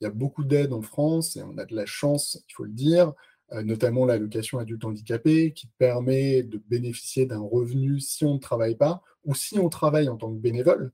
il 0.00 0.04
y 0.04 0.06
a 0.06 0.10
beaucoup 0.10 0.44
d'aides 0.44 0.72
en 0.72 0.82
France 0.82 1.36
et 1.36 1.42
on 1.42 1.58
a 1.58 1.64
de 1.64 1.74
la 1.74 1.86
chance, 1.86 2.42
il 2.48 2.52
faut 2.52 2.64
le 2.64 2.70
dire, 2.70 3.12
euh, 3.52 3.62
notamment 3.62 4.06
l'allocation 4.06 4.58
adulte 4.58 4.84
handicapé 4.84 5.52
qui 5.52 5.66
permet 5.78 6.42
de 6.42 6.62
bénéficier 6.68 7.26
d'un 7.26 7.40
revenu 7.40 7.98
si 8.00 8.24
on 8.24 8.34
ne 8.34 8.38
travaille 8.38 8.76
pas 8.76 9.02
ou 9.24 9.34
si 9.34 9.58
on 9.58 9.68
travaille 9.68 10.08
en 10.08 10.16
tant 10.16 10.30
que 10.32 10.38
bénévole. 10.38 10.92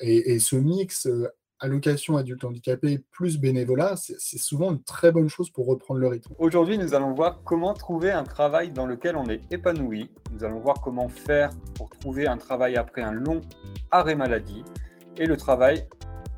Et, 0.00 0.38
ce 0.38 0.54
mix 0.54 1.06
euh, 1.06 1.28
allocation 1.58 2.16
adulte 2.16 2.44
handicapé 2.44 3.00
plus 3.10 3.38
bénévolat, 3.38 3.96
c'est 3.96 4.38
souvent 4.38 4.70
une 4.70 4.82
très 4.82 5.10
bonne 5.10 5.28
chose 5.28 5.50
pour 5.50 5.66
reprendre 5.66 6.00
le 6.00 6.06
rythme. 6.06 6.32
Aujourd'hui, 6.38 6.78
nous 6.78 6.94
allons 6.94 7.14
voir 7.14 7.42
comment 7.44 7.74
trouver 7.74 8.12
un 8.12 8.22
travail 8.22 8.70
dans 8.70 8.86
lequel 8.86 9.16
on 9.16 9.26
est 9.26 9.40
épanoui. 9.52 10.08
Nous 10.32 10.44
allons 10.44 10.60
voir 10.60 10.80
comment 10.80 11.08
faire 11.08 11.50
pour 11.74 11.90
trouver 11.90 12.26
un 12.26 12.36
travail 12.36 12.76
après 12.76 13.02
un 13.02 13.12
long 13.12 13.40
arrêt 13.90 14.14
maladie. 14.14 14.62
Et 15.16 15.26
le 15.26 15.36
travail 15.36 15.84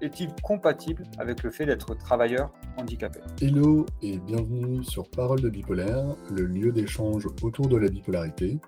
est-il 0.00 0.30
compatible 0.42 1.04
avec 1.18 1.42
le 1.42 1.50
fait 1.50 1.66
d'être 1.66 1.94
travailleur 1.94 2.52
handicapé? 2.76 3.20
Hello 3.40 3.86
et 4.02 4.18
bienvenue 4.18 4.82
sur 4.82 5.08
Parole 5.08 5.40
de 5.40 5.48
bipolaire, 5.48 6.16
le 6.30 6.44
lieu 6.44 6.72
d'échange 6.72 7.26
autour 7.42 7.68
de 7.68 7.76
la 7.76 7.88
bipolarité. 7.88 8.58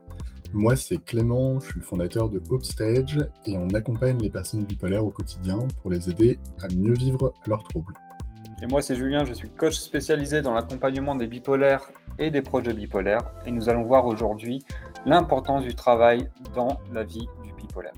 Moi, 0.53 0.77
c'est 0.77 1.03
Clément, 1.03 1.61
je 1.61 1.67
suis 1.67 1.81
le 1.81 1.87
fondateur 1.87 2.29
de 2.29 2.41
Upstage 2.51 3.19
et 3.47 3.57
on 3.57 3.69
accompagne 3.71 4.19
les 4.19 4.29
personnes 4.29 4.65
bipolaires 4.65 5.05
au 5.05 5.11
quotidien 5.11 5.59
pour 5.81 5.91
les 5.91 6.11
aider 6.11 6.39
à 6.61 6.69
mieux 6.75 6.93
vivre 6.93 7.33
leurs 7.47 7.63
troubles. 7.65 7.95
Et 8.63 8.67
moi, 8.67 8.83
c'est 8.83 8.95
Julien, 8.95 9.25
je 9.25 9.33
suis 9.33 9.49
coach 9.49 9.75
spécialisé 9.75 10.43
dans 10.43 10.53
l'accompagnement 10.53 11.15
des 11.15 11.27
bipolaires 11.27 11.91
et 12.19 12.31
des 12.31 12.43
projets 12.43 12.75
bipolaires. 12.75 13.33
Et 13.47 13.51
nous 13.51 13.71
allons 13.71 13.83
voir 13.85 14.07
aujourd'hui 14.07 14.63
l'importance 15.07 15.65
du 15.65 15.75
travail 15.75 16.29
dans 16.55 16.79
la 16.93 17.03
vie 17.03 17.27
du 17.43 17.53
bipolaire. 17.55 17.92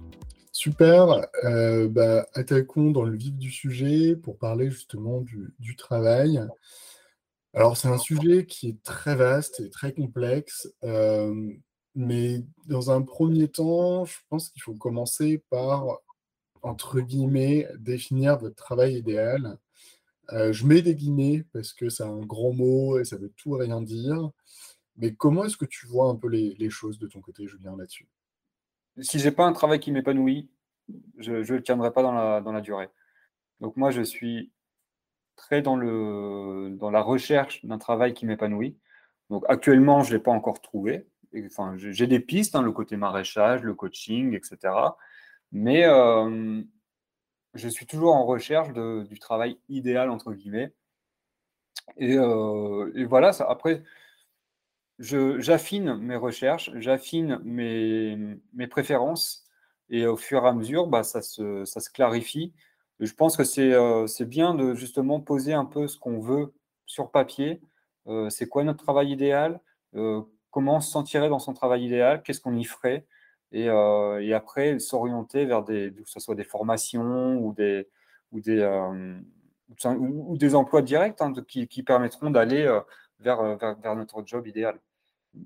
Super, 0.65 1.27
euh, 1.45 1.89
bah, 1.91 2.27
attaquons 2.33 2.91
dans 2.91 3.03
le 3.03 3.15
vif 3.15 3.35
du 3.35 3.51
sujet 3.51 4.17
pour 4.17 4.39
parler 4.39 4.71
justement 4.71 5.21
du, 5.21 5.77
travail. 5.77 6.41
Alors 7.53 7.77
c'est 7.77 7.89
un 7.89 7.99
sujet 7.99 8.47
qui 8.47 8.71
est 8.71 8.83
très 8.83 9.15
vaste 9.15 9.61
et 9.61 9.69
très 9.69 9.93
complexe, 9.93 10.73
euh, 10.83 11.53
mais 11.95 12.43
dans 12.67 12.91
un 12.91 13.03
premier 13.03 13.49
temps, 13.49 14.07
je 14.07 14.17
pense 14.31 14.49
qu'il 14.49 14.63
faut 14.63 14.73
commencer 14.73 15.45
par, 15.51 15.99
entre 16.63 17.01
guillemets, 17.01 17.69
définir 17.77 18.39
votre 18.39 18.57
travail 18.57 18.95
idéal. 18.95 19.59
Euh, 20.33 20.55
je 20.55 20.65
mets 20.65 20.81
des 20.81 20.95
guillemets 20.95 21.45
parce 21.53 21.75
que 21.75 21.91
c'est 21.91 22.05
un 22.05 22.21
grand 22.25 22.55
mot 22.55 22.99
et 22.99 23.05
ça 23.05 23.19
veut 23.19 23.35
tout 23.37 23.53
rien 23.53 23.83
dire. 23.83 24.31
Mais 24.97 25.15
comment 25.15 25.45
est-ce 25.45 25.59
que 25.59 25.67
tu 25.67 25.87
vois 25.87 26.09
un 26.09 26.17
peu 26.17 26.29
les, 26.29 26.71
choses 26.71 26.99
de 26.99 27.07
ton 27.07 27.21
côté, 27.21 27.47
Julien, 27.47 27.77
là-dessus? 27.77 28.09
Si 29.01 29.19
j'ai 29.19 29.33
pas 29.33 29.45
un 29.45 29.53
travail 29.53 29.81
qui 29.81 29.93
m'épanouit, 29.93 30.51
je 31.19 31.33
ne 31.33 31.39
le 31.43 31.63
tiendrai 31.63 31.93
pas 31.93 32.03
dans 32.03 32.13
la, 32.13 32.41
dans 32.41 32.53
la 32.53 32.61
durée. 32.61 32.89
Donc 33.61 33.77
moi, 33.77 33.91
je 33.91 34.03
suis 34.03 34.53
très 35.37 35.63
dans, 35.63 35.77
le, 35.77 36.71
dans 36.79 36.91
la 36.91 37.01
recherche 37.01 37.65
d'un 37.65 37.79
travail 37.79 38.15
qui 38.15 38.27
m'épanouit. 38.27 38.79
Donc 39.31 39.45
actuellement, 39.49 40.03
je 40.03 40.13
ne 40.13 40.17
l'ai 40.17 40.23
pas 40.23 40.31
encore 40.31 40.61
trouvé. 40.61 41.07
Enfin, 41.47 41.75
j'ai 41.77 42.07
des 42.07 42.21
pistes, 42.21 42.55
hein, 42.55 42.63
le 42.63 42.71
côté 42.71 42.97
maraîchage, 42.97 43.63
le 43.63 43.75
coaching, 43.75 44.35
etc. 44.35 44.73
Mais 45.51 45.85
euh, 45.85 46.63
je 47.55 47.69
suis 47.69 47.87
toujours 47.87 48.15
en 48.15 48.25
recherche 48.25 48.73
du 48.73 49.19
travail 49.19 49.59
idéal, 49.69 50.11
entre 50.11 50.33
guillemets. 50.33 50.73
Et, 51.97 52.17
euh, 52.17 52.93
et 52.95 53.05
voilà, 53.05 53.33
ça, 53.33 53.47
après, 53.49 53.83
j'affine 54.99 55.97
mes 55.99 56.17
recherches, 56.17 56.71
j'affine 56.77 57.41
mes, 57.45 58.17
mes 58.53 58.67
préférences. 58.67 59.45
Et 59.91 60.07
au 60.07 60.17
fur 60.17 60.45
et 60.45 60.49
à 60.49 60.53
mesure, 60.53 60.87
bah, 60.87 61.03
ça, 61.03 61.21
se, 61.23 61.65
ça 61.65 61.81
se 61.81 61.91
clarifie. 61.91 62.55
je 63.01 63.13
pense 63.13 63.37
que 63.37 63.45
c'est 63.45 63.73
euh, 63.73 64.07
bien 64.21 64.55
de 64.55 64.75
justement 64.75 65.21
poser 65.21 65.53
un 65.53 65.67
peu 65.67 65.87
ce 65.89 65.99
qu'on 65.99 66.21
veut 66.21 66.55
sur 66.87 67.11
papier. 67.11 67.61
c'est 68.29 68.49
quoi 68.49 68.65
notre 68.65 68.83
travail 68.85 69.13
idéal? 69.13 69.61
Comment 70.51 70.77
on 70.77 70.81
se 70.81 70.91
sentirait 70.91 71.29
dans 71.29 71.39
son 71.39 71.53
travail 71.53 71.85
idéal, 71.85 72.23
qu'est-ce 72.23 72.41
qu'on 72.41 72.57
y 72.57 72.65
ferait, 72.65 73.07
et, 73.55 73.69
euh, 73.69 74.37
après 74.37 74.79
s'orienter 74.79 75.47
vers 75.47 75.63
des, 75.63 75.93
que 75.93 76.11
ce 76.11 76.21
soit 76.21 76.35
des 76.35 76.45
formations 76.45 77.37
ou 77.39 77.53
des, 77.55 77.89
ou 78.33 78.41
des, 78.41 78.59
euh, 78.59 79.19
ou, 79.85 80.37
des 80.37 80.55
emplois 80.55 80.83
directs 80.83 81.21
hein, 81.21 81.33
qui, 81.49 81.83
permettront 81.83 82.31
d'aller 82.31 82.67
euh, 83.27 83.57
vers, 83.57 83.79
vers, 83.79 83.97
notre 83.97 84.23
job 84.27 84.47
idéal. 84.47 84.79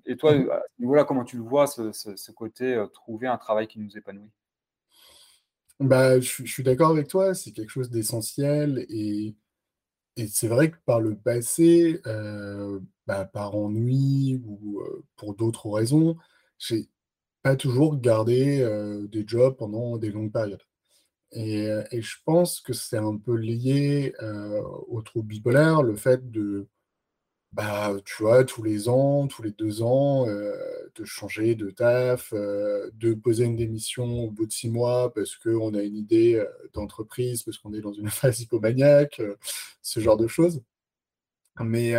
Et 0.05 0.17
toi, 0.17 0.37
mmh 0.37 0.51
à 0.51 0.61
ce 0.77 0.83
niveau-là, 0.83 1.05
comment 1.05 1.25
tu 1.25 1.37
le 1.37 1.43
vois, 1.43 1.67
ce, 1.67 2.31
côté 2.33 2.85
trouver 2.93 3.27
un 3.27 3.39
travail 3.39 3.67
qui 3.67 3.79
nous 3.79 3.97
épanouit? 3.97 4.31
Bah, 5.81 6.21
je, 6.21 6.45
suis 6.45 6.63
d'accord 6.63 6.91
avec 6.91 7.09
toi, 7.09 7.35
c'est 7.35 7.53
quelque 7.53 7.71
chose 7.71 7.89
d'essentiel 7.89 8.85
et, 8.89 9.35
et 10.17 10.27
c'est 10.27 10.49
vrai 10.49 10.71
que 10.71 10.77
par 10.85 11.01
le 11.01 11.17
passé, 11.17 12.03
bah, 13.07 13.25
par 13.25 13.55
ennui 13.55 14.43
ou 14.45 14.83
pour 15.17 15.35
d'autres 15.35 15.71
raisons, 15.71 16.17
j'ai 16.59 16.91
pas 17.43 17.57
toujours 17.57 17.99
gardé 17.99 18.59
des 19.09 19.25
jobs 19.27 19.57
pendant 19.57 19.97
des 19.97 20.11
longues 20.11 20.33
périodes. 20.33 20.63
Et, 21.33 21.71
je 21.93 22.17
pense 22.25 22.61
que 22.61 22.73
c'est 22.73 22.99
un 22.99 23.17
peu 23.17 23.37
lié 23.37 24.13
au 24.89 25.01
trouble 25.01 25.29
bipolaire, 25.29 25.83
le 25.83 25.97
fait 25.97 26.31
de, 26.31 26.69
bah, 27.53 27.97
tu 28.05 28.23
vois, 28.23 28.45
tous 28.45 28.63
les 28.63 28.89
ans, 28.89 29.27
tous 29.27 29.43
les 29.43 29.53
deux 29.53 29.83
ans, 29.83 30.27
de 30.27 31.05
changer 31.05 31.55
de 31.55 31.71
taf, 31.71 32.33
de 32.33 33.15
poser 33.15 33.45
une 33.45 33.57
démission 33.57 34.25
au 34.25 34.31
bout 34.31 34.47
de 34.47 34.53
six 34.53 34.69
mois 34.69 35.13
parce 35.15 35.37
qu'on 35.37 35.75
a 35.75 35.83
une 35.83 35.97
idée 35.97 36.45
d'entreprise, 36.75 37.43
parce 37.43 37.59
qu'on 37.59 37.73
est 37.73 37.81
dans 37.81 37.93
une 37.93 38.09
phase 38.11 38.41
hypomaniaque, 38.41 39.23
ce 39.83 40.01
genre 40.01 40.17
de 40.17 40.27
choses. 40.27 40.63
Mais, 41.61 41.95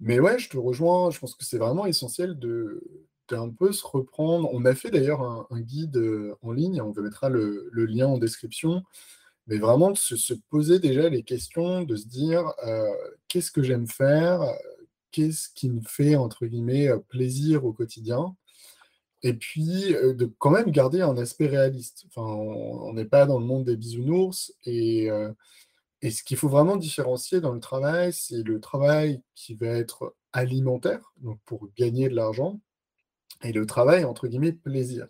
mais 0.00 0.20
ouais, 0.20 0.38
je 0.38 0.48
te 0.48 0.56
rejoins. 0.56 1.10
Je 1.10 1.18
pense 1.18 1.34
que 1.34 1.44
c'est 1.44 1.58
vraiment 1.58 1.86
essentiel 1.86 2.38
de 2.38 2.82
d'un 3.28 3.50
peu 3.50 3.72
se 3.72 3.86
reprendre. 3.86 4.48
On 4.52 4.64
a 4.64 4.74
fait 4.74 4.90
d'ailleurs 4.90 5.46
un, 5.50 5.60
guide 5.60 5.96
euh, 5.96 6.36
en 6.42 6.52
ligne, 6.52 6.80
on 6.80 6.90
vous 6.90 7.02
mettra 7.02 7.28
le, 7.28 7.70
lien 7.72 8.06
en 8.06 8.18
description, 8.18 8.82
mais 9.46 9.58
vraiment 9.58 9.90
de 9.90 9.96
se, 9.96 10.34
poser 10.50 10.78
déjà 10.78 11.08
les 11.08 11.22
questions, 11.22 11.82
de 11.82 11.96
se 11.96 12.06
dire 12.06 12.52
euh, 12.64 12.92
qu'est-ce 13.28 13.50
que 13.50 13.62
j'aime 13.62 13.86
faire, 13.86 14.42
qu'est-ce 15.12 15.48
qui 15.54 15.70
me 15.70 15.80
fait, 15.82 16.16
entre 16.16 16.46
guillemets, 16.46 16.88
euh, 16.88 16.98
plaisir 16.98 17.64
au 17.64 17.72
quotidien, 17.72 18.36
et 19.22 19.34
puis 19.34 19.92
de 19.92 20.30
quand 20.38 20.50
même 20.50 20.70
garder 20.70 21.00
un 21.00 21.16
aspect 21.16 21.46
réaliste. 21.46 22.06
On 22.16 22.92
n'est 22.92 23.06
pas 23.06 23.26
dans 23.26 23.38
le 23.40 23.46
monde 23.46 23.64
des 23.64 23.76
bisounours, 23.76 24.52
et, 24.64 25.08
et 26.02 26.10
ce 26.10 26.22
qu'il 26.22 26.36
faut 26.36 26.48
vraiment 26.48 26.76
différencier 26.76 27.40
dans 27.40 27.52
le 27.52 27.58
travail, 27.60 28.12
c'est 28.12 28.42
le 28.42 28.60
travail 28.60 29.22
qui 29.34 29.54
va 29.54 29.68
être 29.68 30.14
alimentaire, 30.32 31.12
donc 31.16 31.40
pour 31.44 31.68
gagner 31.76 32.08
de 32.08 32.14
l'argent, 32.14 32.60
et 33.42 33.52
le 33.52 33.66
travail, 33.66 34.04
entre 34.04 34.28
guillemets, 34.28 34.52
plaisir. 34.52 35.08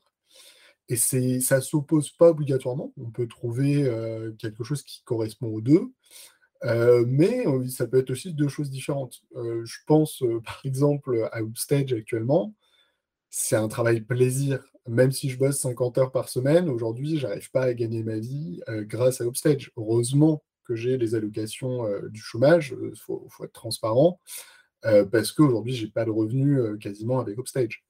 Et 0.89 0.97
c'est, 0.97 1.41
ça 1.41 1.57
ne 1.57 1.63
s'oppose 1.63 2.11
pas 2.11 2.31
obligatoirement. 2.31 2.93
On 2.97 3.11
peut 3.11 3.27
trouver 3.27 3.85
euh, 3.85 4.33
quelque 4.39 4.65
chose 4.65 4.83
qui 4.83 5.03
correspond 5.05 5.49
aux 5.49 5.61
deux. 5.61 5.93
Euh, 6.65 7.05
mais 7.07 7.45
ça 7.69 7.87
peut 7.87 7.99
être 7.99 8.11
aussi 8.11 8.33
deux 8.33 8.49
choses 8.49 8.71
différentes. 8.71 9.23
Euh, 9.37 9.65
je 9.65 9.79
pense, 9.87 10.23
par 10.45 10.61
exemple, 10.65 11.29
à 11.33 11.41
Upstage 11.41 11.93
actuellement. 11.93 12.55
C'est 13.31 13.57
un 13.57 13.69
travail 13.69 14.01
plaisir. 14.01 14.65
Même 14.89 15.11
si 15.11 15.29
je 15.29 15.39
bosse 15.39 15.59
50 15.61 15.99
heures 15.99 16.13
par 16.13 16.29
semaine, 16.29 16.69
aujourd'hui, 16.69 17.19
je 17.19 17.27
n'arrive 17.27 17.51
pas 17.51 17.63
à 17.63 17.75
gagner 17.75 18.05
ma 18.05 18.19
vie 18.19 18.61
grâce 18.69 19.21
à 19.21 19.25
Upstage. 19.25 19.73
Heureusement, 19.77 20.45
que 20.67 20.77
j'ai 20.77 20.97
les 20.97 21.15
allocations 21.15 21.87
du 22.09 22.21
chômage, 22.21 22.75
il 22.79 22.89
euh, 22.89 22.95
faut, 22.95 23.45
être 23.45 23.53
transparent, 23.53 24.21
parce 25.11 25.33
qu'aujourd'hui, 25.33 25.75
je 25.75 25.85
n'ai 25.85 25.91
pas 25.91 26.05
de 26.05 26.11
revenus 26.11 26.61
quasiment 26.81 27.19
avec 27.19 27.39
Upstage. 27.39 27.85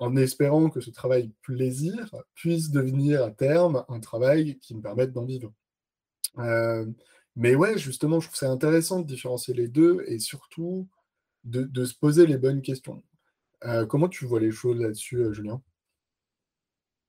En 0.00 0.16
espérant 0.16 0.70
que 0.70 0.80
ce 0.80 0.90
travail 0.90 1.30
plaisir 1.42 2.10
puisse 2.34 2.70
devenir 2.70 3.22
à 3.22 3.30
terme 3.30 3.84
un 3.88 4.00
travail 4.00 4.58
qui 4.58 4.74
me 4.74 4.82
permette 4.82 5.12
d'en 5.12 5.24
vivre. 5.24 5.52
mais 7.36 7.54
ouais, 7.54 7.78
justement, 7.78 8.20
je 8.20 8.26
trouve 8.26 8.38
ça 8.38 8.50
intéressant 8.50 9.00
de 9.00 9.06
différencier 9.06 9.54
les 9.54 9.68
deux 9.68 10.02
et 10.06 10.18
surtout 10.18 10.88
de, 11.44 11.84
se 11.84 11.94
poser 11.94 12.26
les 12.26 12.38
bonnes 12.38 12.62
questions. 12.62 13.02
comment 13.88 14.08
tu 14.08 14.26
vois 14.26 14.40
les 14.40 14.50
choses 14.50 14.80
là-dessus, 14.80 15.32
Julien? 15.32 15.62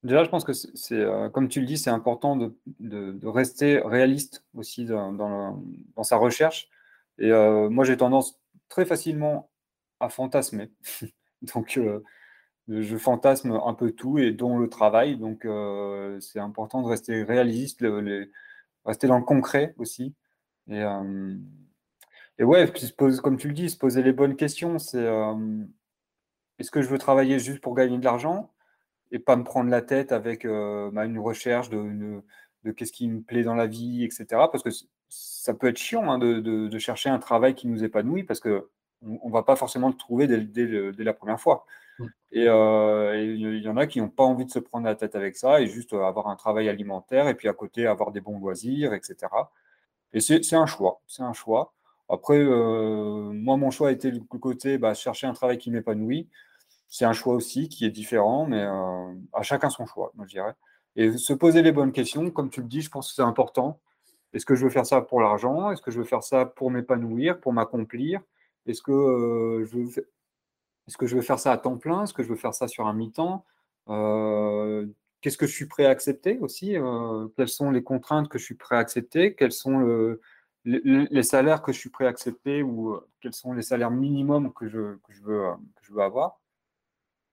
Déjà, 0.04 0.24
je 0.24 0.30
pense 0.30 0.44
que 0.44 0.54
c'est, 0.54 0.96
euh, 1.00 1.30
comme 1.30 1.48
tu 1.48 1.60
le 1.60 1.68
dis, 1.68 1.78
c'est 1.78 1.92
important 1.92 2.36
de, 2.36 3.28
rester 3.28 3.80
réaliste 3.86 4.44
aussi 4.56 4.86
dans, 4.86 5.64
sa 6.02 6.18
recherche. 6.18 6.70
Et 7.20 7.32
euh, 7.32 7.70
moi, 7.70 7.86
j'ai 7.86 7.98
tendance 7.98 8.40
très 8.68 8.86
facilement 8.86 9.52
à 10.00 10.10
fantasmer. 10.10 10.72
donc, 11.54 11.78
euh, 11.78 12.04
je 12.80 12.98
fantasme 12.98 13.60
un 13.66 13.74
peu 13.74 13.92
tout 13.92 14.18
et 14.18 14.32
dont 14.32 14.58
le 14.58 14.70
travail. 14.70 15.18
Donc, 15.18 15.48
c'est 16.22 16.40
important 16.40 16.82
de 16.82 16.88
rester 16.88 17.24
réaliste, 17.24 17.86
rester 18.86 19.08
dans 19.08 19.18
le 19.18 19.24
concret 19.24 19.74
aussi. 19.78 20.16
Et, 20.70 20.84
et 22.40 22.44
ouais, 22.44 22.72
comme 22.98 23.38
tu 23.38 23.48
le 23.48 23.54
dis, 23.54 23.70
se 23.70 23.78
poser 23.78 24.04
les 24.04 24.14
bonnes 24.14 24.36
questions. 24.36 24.80
C'est 24.80 25.08
est-ce 26.62 26.70
que 26.70 26.84
je 26.84 26.90
veux 26.90 27.00
travailler 27.00 27.40
juste 27.40 27.60
pour 27.60 27.74
gagner 27.74 27.98
de 27.98 28.06
l'argent 28.06 28.52
et 29.12 29.18
pas 29.18 29.36
me 29.36 29.44
prendre 29.44 29.72
la 29.72 29.82
tête 29.82 30.12
avec 30.12 30.46
euh, 30.46 30.92
bah, 30.92 31.06
une 31.06 31.18
recherche 31.18 31.70
de, 31.72 32.22
qu'est-ce 32.78 32.92
qui 32.92 33.08
me 33.08 33.22
plaît 33.22 33.42
dans 33.42 33.56
la 33.56 33.66
vie, 33.66 34.04
etc. 34.04 34.26
Parce 34.30 34.62
que 34.62 34.70
ça 35.10 35.56
peut 35.56 35.68
être 35.68 35.80
chiant 35.80 36.10
hein, 36.12 36.20
de, 36.20 36.78
chercher 36.78 37.10
un 37.10 37.18
travail 37.18 37.56
qui 37.56 37.68
nous 37.68 37.84
épanouit 37.84 38.24
parce 38.24 38.40
qu'on 39.04 39.28
ne 39.28 39.34
va 39.34 39.44
pas 39.44 39.56
forcément 39.56 39.88
le 39.88 39.96
trouver 39.96 40.28
dès, 40.28 41.04
la 41.04 41.14
première 41.14 41.40
fois. 41.40 41.66
Euh, 42.36 43.14
et 43.14 43.26
il 43.26 43.62
y 43.62 43.68
en 43.68 43.78
a 43.78 43.86
qui 43.88 44.00
n'ont 44.00 44.10
pas 44.10 44.24
envie 44.24 44.46
de 44.46 44.52
se 44.52 44.60
prendre 44.60 44.86
la 44.86 44.96
tête 44.96 45.16
avec 45.16 45.36
ça 45.36 45.62
et 45.62 45.68
juste 45.68 45.94
avoir 45.94 46.28
un 46.28 46.36
travail 46.36 46.70
alimentaire 46.70 47.28
et 47.28 47.36
puis 47.36 47.48
à 47.48 47.54
côté 47.54 47.86
avoir 47.86 48.12
des 48.12 48.22
bons 48.22 48.40
loisirs, 48.40 48.94
etc. 48.94 49.28
Et 50.14 50.20
c'est 50.20 50.56
un 50.56 50.66
choix. 50.66 51.02
C'est 51.08 51.24
un 51.24 51.34
choix. 51.34 51.74
Après, 52.10 52.38
euh, 52.38 53.32
moi, 53.32 53.56
mon 53.58 53.72
choix 53.72 53.90
a 53.90 53.92
été 53.92 54.12
du 54.12 54.22
côté 54.22 54.78
bah, 54.78 54.94
chercher 54.94 55.28
un 55.28 55.34
travail 55.34 55.58
qui 55.58 55.72
m'épanouit. 55.72 56.30
C'est 56.90 57.06
un 57.06 57.14
choix 57.14 57.36
aussi 57.36 57.70
qui 57.70 57.86
est 57.86 57.90
différent, 57.90 58.46
mais 58.46 58.62
euh, 58.62 59.14
à 59.34 59.44
chacun 59.44 59.70
son 59.70 59.86
choix, 59.86 60.12
moi, 60.16 60.26
je 60.28 60.34
dirais. 60.34 60.54
Et 60.98 61.18
se 61.18 61.32
poser 61.32 61.62
les 61.62 61.72
bonnes 61.72 61.94
questions, 61.94 62.30
comme 62.32 62.50
tu 62.50 62.62
le 62.62 62.68
dis, 62.68 62.82
je 62.82 62.90
pense 62.90 63.10
que 63.10 63.16
c'est 63.16 63.22
important. 63.22 63.80
Est-ce 64.34 64.46
que 64.46 64.56
je 64.56 64.66
veux 64.66 64.70
faire 64.70 64.86
ça 64.86 65.02
pour 65.02 65.22
l'argent? 65.22 65.72
Est-ce 65.72 65.82
que 65.82 65.92
je 65.92 66.00
veux 66.00 66.06
faire 66.06 66.24
ça 66.24 66.46
pour 66.46 66.70
m'épanouir, 66.70 67.40
pour 67.40 67.54
m'accomplir? 67.54 68.22
Est-ce 68.66 68.82
que, 68.82 68.92
euh, 68.92 69.66
je 69.66 69.78
veux... 69.78 70.08
Est 70.88 70.98
que 70.98 71.06
je 71.06 71.16
veux 71.16 71.22
faire 71.22 71.40
ça 71.40 71.52
à 71.52 71.58
temps 71.58 71.78
plein? 71.78 72.04
Est-ce 72.04 72.14
que 72.14 72.24
je 72.24 72.30
veux 72.30 72.36
faire 72.36 72.54
ça 72.54 72.68
sur 72.68 72.88
un 72.88 72.94
mi-temps? 72.94 73.46
Euh, 73.90 74.86
Qu'est-ce 75.22 75.38
que 75.38 75.46
je 75.46 75.54
suis 75.54 75.68
prêt 75.68 75.86
à 75.86 75.90
accepter 75.90 76.40
aussi 76.40 76.76
euh, 76.76 77.28
Quelles 77.38 77.48
sont 77.48 77.70
les 77.70 77.84
contraintes 77.84 78.28
que 78.28 78.40
je 78.40 78.44
suis 78.44 78.56
prêt 78.56 78.76
à 78.76 78.80
accepter? 78.80 79.36
Quels 79.36 79.52
sont 79.52 80.18
les, 80.66 81.24
salaires 81.24 81.62
que 81.62 81.72
je 81.72 81.80
suis 81.80 81.92
prêt 81.92 82.06
à 82.06 82.10
accepter 82.10 82.64
ou 82.64 83.00
quels 83.22 83.34
sont 83.34 83.54
les 83.54 83.62
salaires 83.62 83.92
minimums 83.92 84.52
que 84.54 84.68
je, 84.68 84.96
que 84.98 85.14
je, 85.14 85.22
veux, 85.22 85.44
que 85.76 85.86
je 85.86 85.94
veux 85.94 86.02
avoir? 86.02 86.42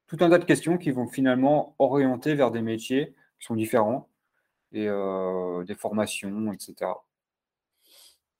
Tout 0.06 0.18
un 0.20 0.28
tas 0.28 0.38
de 0.38 0.44
questions 0.44 0.76
qui 0.76 0.90
vont 0.90 1.08
finalement 1.08 1.74
orienter 1.78 2.34
vers 2.34 2.50
des 2.50 2.62
métiers 2.62 3.14
qui 3.40 3.46
sont 3.46 3.56
différents 3.56 4.10
et 4.72 4.86
des 5.66 5.74
formations, 5.74 6.52
etc. 6.52 6.92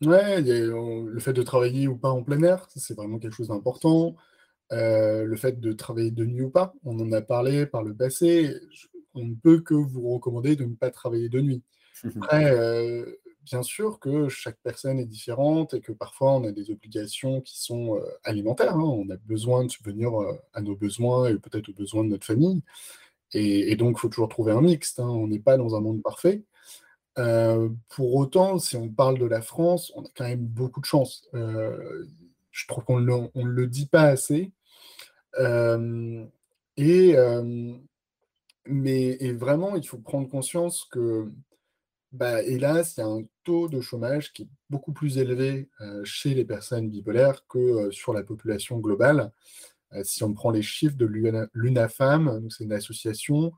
Ouais, 0.03 0.41
le 0.41 1.19
fait 1.19 1.33
de 1.33 1.43
travailler 1.43 1.89
ou 1.89 1.97
pas 1.97 2.11
en 2.11 2.23
plein 2.23 2.43
air, 2.43 2.69
c'est 2.75 2.95
vraiment 2.95 3.19
quelque 3.19 3.35
chose 3.35 3.49
d'important. 3.49 4.17
le 4.71 5.37
fait 5.37 5.61
de 5.61 5.73
travailler 5.73 6.11
de 6.11 6.25
nuit 6.25 6.43
ou 6.43 6.50
pas, 6.50 6.75
on 6.85 6.99
en 7.00 7.12
a 7.12 7.21
parlé 7.21 7.67
par 7.67 7.83
le 7.83 7.95
passé. 7.95 8.55
on 9.15 9.25
ne 9.25 9.35
peut 9.35 9.61
que 9.61 9.75
vous 9.75 10.12
recommander 10.12 10.56
de 10.56 10.65
ne 10.65 10.75
pas 10.75 10.91
travailler 10.91 11.29
de 11.29 11.41
nuit. 11.41 11.62
Après, 12.23 12.55
bien 13.43 13.62
sûr 13.62 13.99
que 13.99 14.29
chaque 14.29 14.59
personne 14.62 15.00
est 15.00 15.06
différente 15.06 15.75
et 15.75 15.81
que 15.81 15.93
parfois 15.93 16.35
on 16.35 16.45
a 16.45 16.53
des 16.53 16.71
obligations 16.71 17.41
qui 17.41 17.61
sont 17.61 18.00
alimentaires. 18.23 18.77
Hein. 18.77 18.83
On 18.83 19.11
a 19.11 19.17
besoin 19.17 19.65
de 19.65 19.71
subvenir 19.71 20.12
à 20.53 20.61
nos 20.61 20.77
besoins 20.77 21.29
et 21.29 21.39
peut-être 21.39 21.71
aux 21.71 21.75
besoins 21.75 22.05
de 22.05 22.11
notre 22.11 22.27
famille. 22.27 22.62
Et, 23.33 23.77
donc, 23.77 23.97
il 23.99 24.00
faut 24.00 24.09
toujours 24.09 24.29
trouver 24.29 24.53
un 24.53 24.61
mixte. 24.61 25.00
Hein. 25.00 25.09
On 25.09 25.29
n'est 25.29 25.39
pas 25.39 25.56
dans 25.56 25.75
un 25.77 25.81
monde 25.81 26.03
parfait. 26.03 26.45
Euh, 27.19 27.69
pour 27.88 28.15
autant, 28.15 28.59
si 28.59 28.76
on 28.76 28.88
parle 28.88 29.19
de 29.19 29.26
la 29.26 29.43
France, 29.43 29.93
on 29.97 30.03
a 30.03 30.09
quand 30.15 30.25
même 30.25 30.47
beaucoup 30.47 30.81
de 30.81 30.87
chance. 30.87 31.29
Euh, 31.35 32.06
je 32.53 32.67
trouve 32.67 32.85
qu'on 32.85 33.00
ne 33.00 33.43
le 33.43 33.67
dit 33.67 33.87
pas 33.87 34.05
assez. 34.05 34.53
Euh, 35.38 36.25
et, 36.76 37.17
mais 38.67 39.32
vraiment, 39.32 39.76
il 39.76 39.87
faut 39.87 39.99
prendre 39.99 40.29
conscience 40.29 40.85
que, 40.85 41.31
bah, 42.12 42.43
hélas, 42.43 42.97
il 42.97 43.00
y 43.00 43.03
a 43.03 43.06
un 43.06 43.23
taux 43.44 43.69
de 43.69 43.81
chômage 43.81 44.32
qui 44.32 44.43
est 44.43 44.49
beaucoup 44.71 44.93
plus 44.93 45.19
élevé 45.19 45.69
chez 46.05 46.35
les 46.35 46.44
personnes 46.44 46.88
bipolaires 46.88 47.47
que 47.49 47.91
sur 47.91 48.12
la 48.12 48.23
population 48.23 48.79
globale. 48.79 49.32
Si 50.03 50.23
on 50.23 50.35
prend 50.35 50.50
les 50.50 50.62
chiffres 50.62 50.97
de 50.97 51.06
l'UNAFAM, 51.55 52.49
c'est 52.50 52.64
une 52.64 52.73
association, 52.73 53.53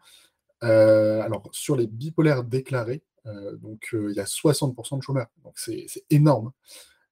alors 0.60 1.48
sur 1.52 1.76
les 1.76 1.86
bipolaires 1.86 2.44
déclarés, 2.44 3.02
donc 3.24 3.88
il 3.92 4.14
y 4.14 4.20
a 4.20 4.24
60% 4.24 4.98
de 4.98 5.02
chômeurs, 5.02 5.28
donc 5.44 5.58
c'est 5.58 5.86
énorme. 6.10 6.52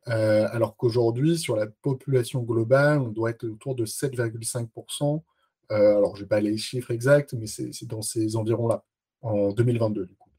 alors 0.07 0.77
qu'aujourd'hui, 0.77 1.39
sur 1.39 1.57
la 1.57 1.67
population 1.67 2.43
globale, 2.43 3.01
on 3.01 3.09
doit 3.09 3.31
être 3.31 3.45
autour 3.45 3.75
de 3.75 3.85
7,5%. 3.87 5.23
alors, 5.71 6.17
je 6.17 6.23
n'ai 6.23 6.29
pas 6.29 6.41
les 6.41 6.57
chiffres 6.57 6.91
exacts, 6.91 7.35
mais 7.35 7.47
c'est 7.47 7.87
dans 7.87 8.03
ces 8.03 8.37
environs-là, 8.37 8.85
en 9.23 9.53
2022, 9.53 10.07
du 10.07 10.15
coup. 10.15 10.31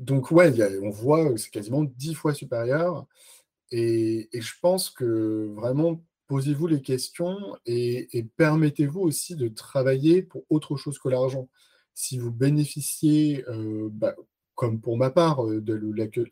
donc, 0.00 0.30
ouais, 0.30 0.52
on 0.82 0.90
voit 0.90 1.32
que 1.32 1.36
c'est 1.36 1.50
quasiment 1.50 1.84
10 1.84 2.14
fois 2.14 2.34
supérieur. 2.34 3.06
et, 3.70 4.28
je 4.32 4.52
pense 4.60 4.90
que 4.90 5.52
vraiment, 5.54 6.02
posez-vous 6.32 6.66
les 6.66 6.80
questions 6.80 7.36
et, 7.66 8.26
permettez-vous 8.38 9.00
aussi 9.00 9.36
de 9.36 9.48
travailler 9.48 10.22
pour 10.22 10.44
autre 10.48 10.76
chose 10.76 10.98
que 10.98 11.10
l'argent. 11.10 11.50
Si 11.94 12.18
vous 12.18 12.30
bénéficiez, 12.30 13.44
euh, 13.48 13.88
bah, 13.92 14.14
comme 14.54 14.80
pour 14.80 14.96
ma 14.96 15.10
part, 15.10 15.46
euh, 15.46 15.60
de 15.60 15.80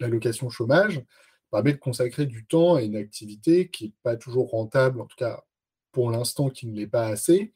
l'allocation 0.01 0.51
chômage, 0.51 1.05
permet 1.51 1.73
de 1.73 1.79
consacrer 1.79 2.27
du 2.27 2.47
temps 2.47 2.77
à 2.77 2.83
une 2.83 2.97
activité 2.97 3.69
qui 3.69 3.87
n'est 3.87 3.95
pas 4.03 4.17
toujours 4.17 4.51
rentable, 4.51 5.01
en 5.01 5.07
tout 5.07 5.17
cas 5.17 5.45
pour 5.93 6.11
l'instant 6.11 6.49
qui 6.51 6.67
ne 6.67 6.77
l'est 6.77 6.87
pas 6.87 7.07
assez, 7.09 7.53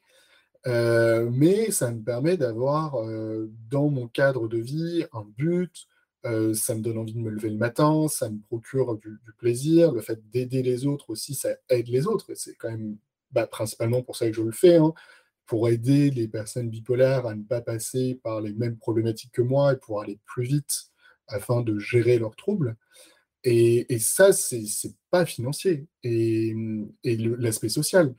euh, 0.67 1.29
mais 1.31 1.71
ça 1.71 1.91
me 1.91 2.03
permet 2.03 2.37
d'avoir 2.37 2.97
dans 3.69 3.89
mon 3.89 4.07
cadre 4.07 4.47
de 4.49 4.57
vie 4.57 5.05
un 5.13 5.23
but, 5.37 5.87
ça 6.23 6.75
me 6.75 6.81
donne 6.81 6.97
envie 6.97 7.13
de 7.13 7.19
me 7.19 7.29
lever 7.29 7.49
le 7.49 7.57
matin, 7.57 8.07
ça 8.09 8.29
me 8.29 8.39
procure 8.47 8.97
du, 8.97 9.19
plaisir. 9.37 9.91
Le 9.93 10.01
fait 10.01 10.19
d'aider 10.31 10.63
les 10.63 10.85
autres 10.87 11.11
aussi, 11.11 11.35
ça 11.35 11.49
aide 11.69 11.87
les 11.87 12.07
autres. 12.07 12.33
C'est 12.33 12.55
quand 12.55 12.71
même 12.71 12.97
bah, 13.31 13.47
principalement 13.47 14.01
pour 14.01 14.15
ça 14.15 14.27
que 14.27 14.33
je 14.33 14.41
le 14.41 14.51
fais, 14.51 14.77
hein, 14.77 14.93
pour 15.45 15.69
aider 15.69 16.09
les 16.11 16.27
personnes 16.27 16.69
bipolaires 16.69 17.25
à 17.27 17.35
ne 17.35 17.43
pas 17.43 17.61
passer 17.61 18.19
par 18.23 18.41
les 18.41 18.53
mêmes 18.53 18.77
problématiques 18.77 19.31
que 19.31 19.41
moi 19.41 19.73
et 19.73 19.77
pour 19.77 20.01
aller 20.01 20.19
plus 20.25 20.43
vite 20.43 20.91
afin 21.27 21.61
de 21.61 21.77
gérer 21.79 22.19
leurs 22.19 22.35
troubles. 22.35 22.75
Et, 23.43 23.93
et 23.93 23.99
ça, 23.99 24.33
c'est 24.33 24.65
pas 25.11 25.25
financier. 25.25 25.87
Et, 26.03 26.53
l'aspect 27.03 27.69
social, 27.69 28.13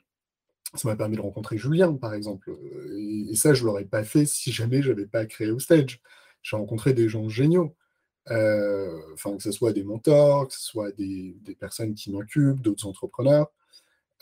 ça 0.75 0.89
m'a 0.89 0.97
permis 0.97 1.17
de 1.17 1.21
rencontrer 1.21 1.59
Julien, 1.59 1.95
par 1.95 2.15
exemple. 2.15 2.57
Et, 2.97 3.35
ça, 3.35 3.53
je 3.53 3.63
ne 3.63 3.67
l'aurais 3.67 3.85
pas 3.85 4.05
fait 4.05 4.25
si 4.25 4.53
jamais 4.53 4.83
je 4.83 4.91
n'avais 4.91 5.07
pas 5.07 5.27
créé 5.27 5.51
au 5.51 5.59
stage. 5.59 6.01
J'ai 6.43 6.57
rencontré 6.57 6.95
des 6.95 7.09
gens 7.09 7.29
géniaux. 7.29 7.77
Euh, 8.31 8.99
que 9.23 9.43
ce 9.43 9.53
soit 9.53 9.73
des 9.73 9.85
mentors, 9.85 10.49
que 10.49 10.55
ce 10.55 10.61
soit 10.61 10.91
des, 10.93 11.37
personnes 11.59 11.95
qui 11.95 12.11
m'occupent, 12.11 12.61
d'autres 12.61 12.87
entrepreneurs. 12.87 13.53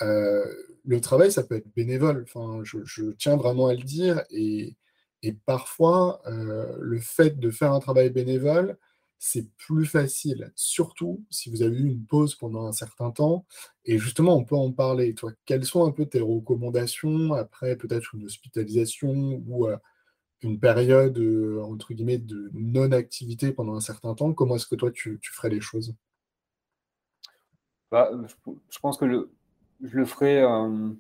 Euh, 0.03 0.45
le 0.85 1.01
travail, 1.01 1.33
ça 1.33 1.43
peut 1.43 1.57
être 1.57 1.73
bénévole. 1.75 2.25
Enfin, 2.29 2.63
je, 2.65 3.11
tiens 3.13 3.37
vraiment 3.37 3.69
à 3.69 3.75
le 3.75 3.83
dire. 3.83 4.23
Et, 4.31 4.77
parfois, 5.47 6.21
euh, 6.27 6.77
le 6.81 7.01
fait 7.01 7.39
de 7.39 7.51
faire 7.51 7.73
un 7.73 7.81
travail 7.81 8.11
bénévole, 8.11 8.77
c'est 9.19 9.49
plus 9.57 9.87
facile, 9.87 10.53
surtout 10.55 11.25
si 11.31 11.49
vous 11.49 11.63
avez 11.63 11.79
eu 11.79 11.87
une 11.87 12.05
pause 12.05 12.35
pendant 12.35 12.67
un 12.67 12.73
certain 12.73 13.11
temps. 13.11 13.47
Et 13.87 13.99
justement, 13.99 14.37
on 14.37 14.45
peut 14.45 14.57
en 14.57 14.71
parler. 14.73 15.15
Toi, 15.15 15.33
quelles 15.47 15.65
sont 15.65 15.87
un 15.87 15.93
peu 15.93 16.05
tes 16.07 16.21
recommandations 16.21 17.33
après 17.33 17.77
peut-être 17.77 18.15
une 18.15 18.25
hospitalisation 18.27 19.43
ou 19.47 19.67
une 20.45 20.61
période, 20.61 21.19
euh, 21.19 21.63
entre 21.63 21.95
guillemets, 21.95 22.19
de 22.19 22.51
non-activité 22.53 23.53
pendant 23.53 23.75
un 23.75 23.81
certain 23.81 24.15
temps, 24.15 24.33
comment 24.33 24.57
est-ce 24.57 24.67
que 24.67 24.75
toi, 24.75 24.91
tu, 24.93 25.19
ferais 25.23 25.49
les 25.49 25.61
choses? 25.61 25.95
Bah, 27.91 28.11
je, 28.69 28.79
pense 28.79 28.99
que 28.99 29.05
le, 29.05 29.31
je 29.83 29.97
le 29.97 30.05
ferais... 30.05 30.43
Euh, 30.43 30.91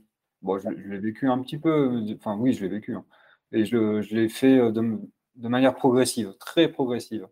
bon, 0.42 0.58
je, 0.58 0.68
l'ai 0.68 0.98
vécu 0.98 1.28
un 1.28 1.38
petit 1.42 1.58
peu, 1.58 2.02
enfin 2.16 2.36
oui, 2.36 2.52
je 2.52 2.62
l'ai 2.62 2.68
vécu. 2.68 2.94
Hein. 2.94 3.04
et 3.52 3.64
je, 3.64 4.14
l'ai 4.14 4.28
fait 4.28 4.58
euh, 4.58 4.72
de, 4.72 5.48
manière 5.48 5.74
progressive, 5.74 6.34
très 6.38 6.68
progressive. 6.68 7.26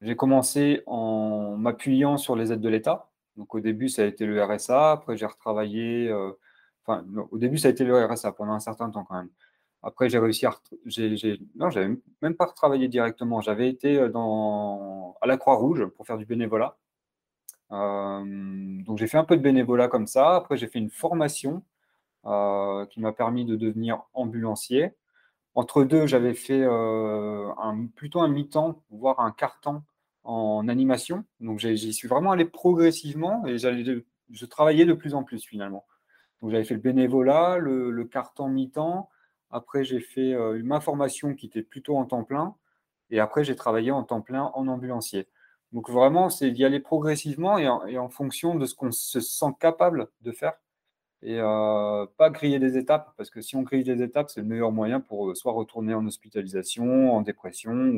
j'ai 0.00 0.16
commencé 0.16 0.82
en 0.86 1.56
m'appuyant 1.56 2.16
sur 2.16 2.36
les 2.36 2.52
aides 2.52 2.60
de 2.60 2.68
l'État. 2.68 3.10
Donc 3.36 3.54
au 3.54 3.60
début, 3.60 3.88
ça 3.88 4.02
a 4.02 4.06
été 4.06 4.26
le 4.26 4.42
RSA. 4.42 4.92
Après, 4.92 5.16
j'ai 5.16 5.26
retravaillé. 5.26 6.12
enfin, 6.86 7.04
au 7.30 7.38
début, 7.38 7.58
ça 7.58 7.68
a 7.68 7.70
été 7.70 7.84
le 7.84 8.04
RSA 8.04 8.32
pendant 8.32 8.52
un 8.52 8.60
certain 8.60 8.90
temps 8.90 9.04
quand 9.04 9.16
même. 9.16 9.30
Après, 9.86 10.08
j'ai 10.08 10.18
réussi 10.18 10.46
à. 10.46 10.54
J'ai, 10.86 11.38
non, 11.54 11.70
j'avais 11.70 11.96
même 12.20 12.34
pas 12.34 12.46
retravaillé 12.46 12.88
directement. 12.88 13.40
J'avais 13.40 13.68
été 13.68 13.98
euh, 13.98 14.08
dans, 14.08 15.16
à 15.20 15.28
la 15.28 15.36
Croix-Rouge 15.36 15.86
pour 15.86 16.06
faire 16.06 16.18
du 16.18 16.26
bénévolat. 16.26 16.76
Euh, 17.72 18.22
donc, 18.84 18.98
j'ai 18.98 19.06
fait 19.06 19.18
un 19.18 19.24
peu 19.24 19.36
de 19.36 19.42
bénévolat 19.42 19.88
comme 19.88 20.06
ça. 20.06 20.36
Après, 20.36 20.56
j'ai 20.56 20.66
fait 20.68 20.78
une 20.78 20.90
formation 20.90 21.62
euh, 22.26 22.86
qui 22.86 23.00
m'a 23.00 23.12
permis 23.12 23.44
de 23.44 23.56
devenir 23.56 24.02
ambulancier. 24.14 24.94
Entre 25.54 25.84
deux, 25.84 26.06
j'avais 26.06 26.34
fait 26.34 26.64
un, 26.64 27.86
plutôt 27.96 28.20
un 28.20 28.28
mi-temps, 28.28 28.82
voire 28.90 29.20
un 29.20 29.30
quart-temps 29.30 29.84
en 30.24 30.68
animation. 30.68 31.24
Donc, 31.40 31.60
j'y 31.60 31.94
suis 31.94 32.08
vraiment 32.08 32.32
allé 32.32 32.44
progressivement 32.44 33.46
et 33.46 33.56
je 33.58 34.44
travaillais 34.44 34.84
de 34.84 34.92
plus 34.92 35.14
en 35.14 35.22
plus 35.22 35.44
finalement. 35.44 35.86
Donc, 36.42 36.50
j'avais 36.50 36.64
fait 36.64 36.74
le 36.74 36.80
bénévolat, 36.80 37.56
le, 37.58 37.90
le 37.90 38.04
quart-temps 38.04 38.48
mi-temps. 38.48 39.08
Après, 39.50 39.84
j'ai 39.84 40.00
fait 40.00 40.34
euh, 40.34 40.60
ma 40.62 40.80
formation 40.80 41.34
qui 41.34 41.46
était 41.46 41.62
plutôt 41.62 41.96
en 41.96 42.04
temps 42.04 42.24
plein. 42.24 42.54
Et 43.10 43.20
après, 43.20 43.44
j'ai 43.44 43.56
travaillé 43.56 43.90
en 43.90 44.02
temps 44.02 44.20
plein 44.20 44.50
en 44.54 44.66
ambulancier. 44.68 45.28
Donc 45.76 45.90
vraiment, 45.90 46.30
c'est 46.30 46.52
d'y 46.52 46.64
aller 46.64 46.80
progressivement 46.80 47.58
et 47.58 47.68
en, 47.68 48.08
fonction 48.08 48.54
de 48.54 48.64
ce 48.64 48.74
qu'on 48.74 48.92
se 48.92 49.20
sent 49.20 49.52
capable 49.60 50.08
de 50.22 50.32
faire. 50.32 50.54
Et 51.20 51.38
euh, 51.38 52.06
pas 52.16 52.30
griller 52.30 52.58
des 52.58 52.78
étapes, 52.78 53.12
parce 53.18 53.28
que 53.28 53.42
si 53.42 53.56
on 53.56 53.62
grille 53.62 53.84
des 53.84 54.00
étapes, 54.02 54.30
c'est 54.30 54.40
le 54.40 54.46
meilleur 54.46 54.72
moyen 54.72 55.00
pour 55.00 55.28
euh, 55.28 55.34
soit 55.34 55.52
retourner 55.52 55.92
en 55.92 56.06
hospitalisation, 56.06 57.14
en 57.14 57.20
dépression, 57.20 57.94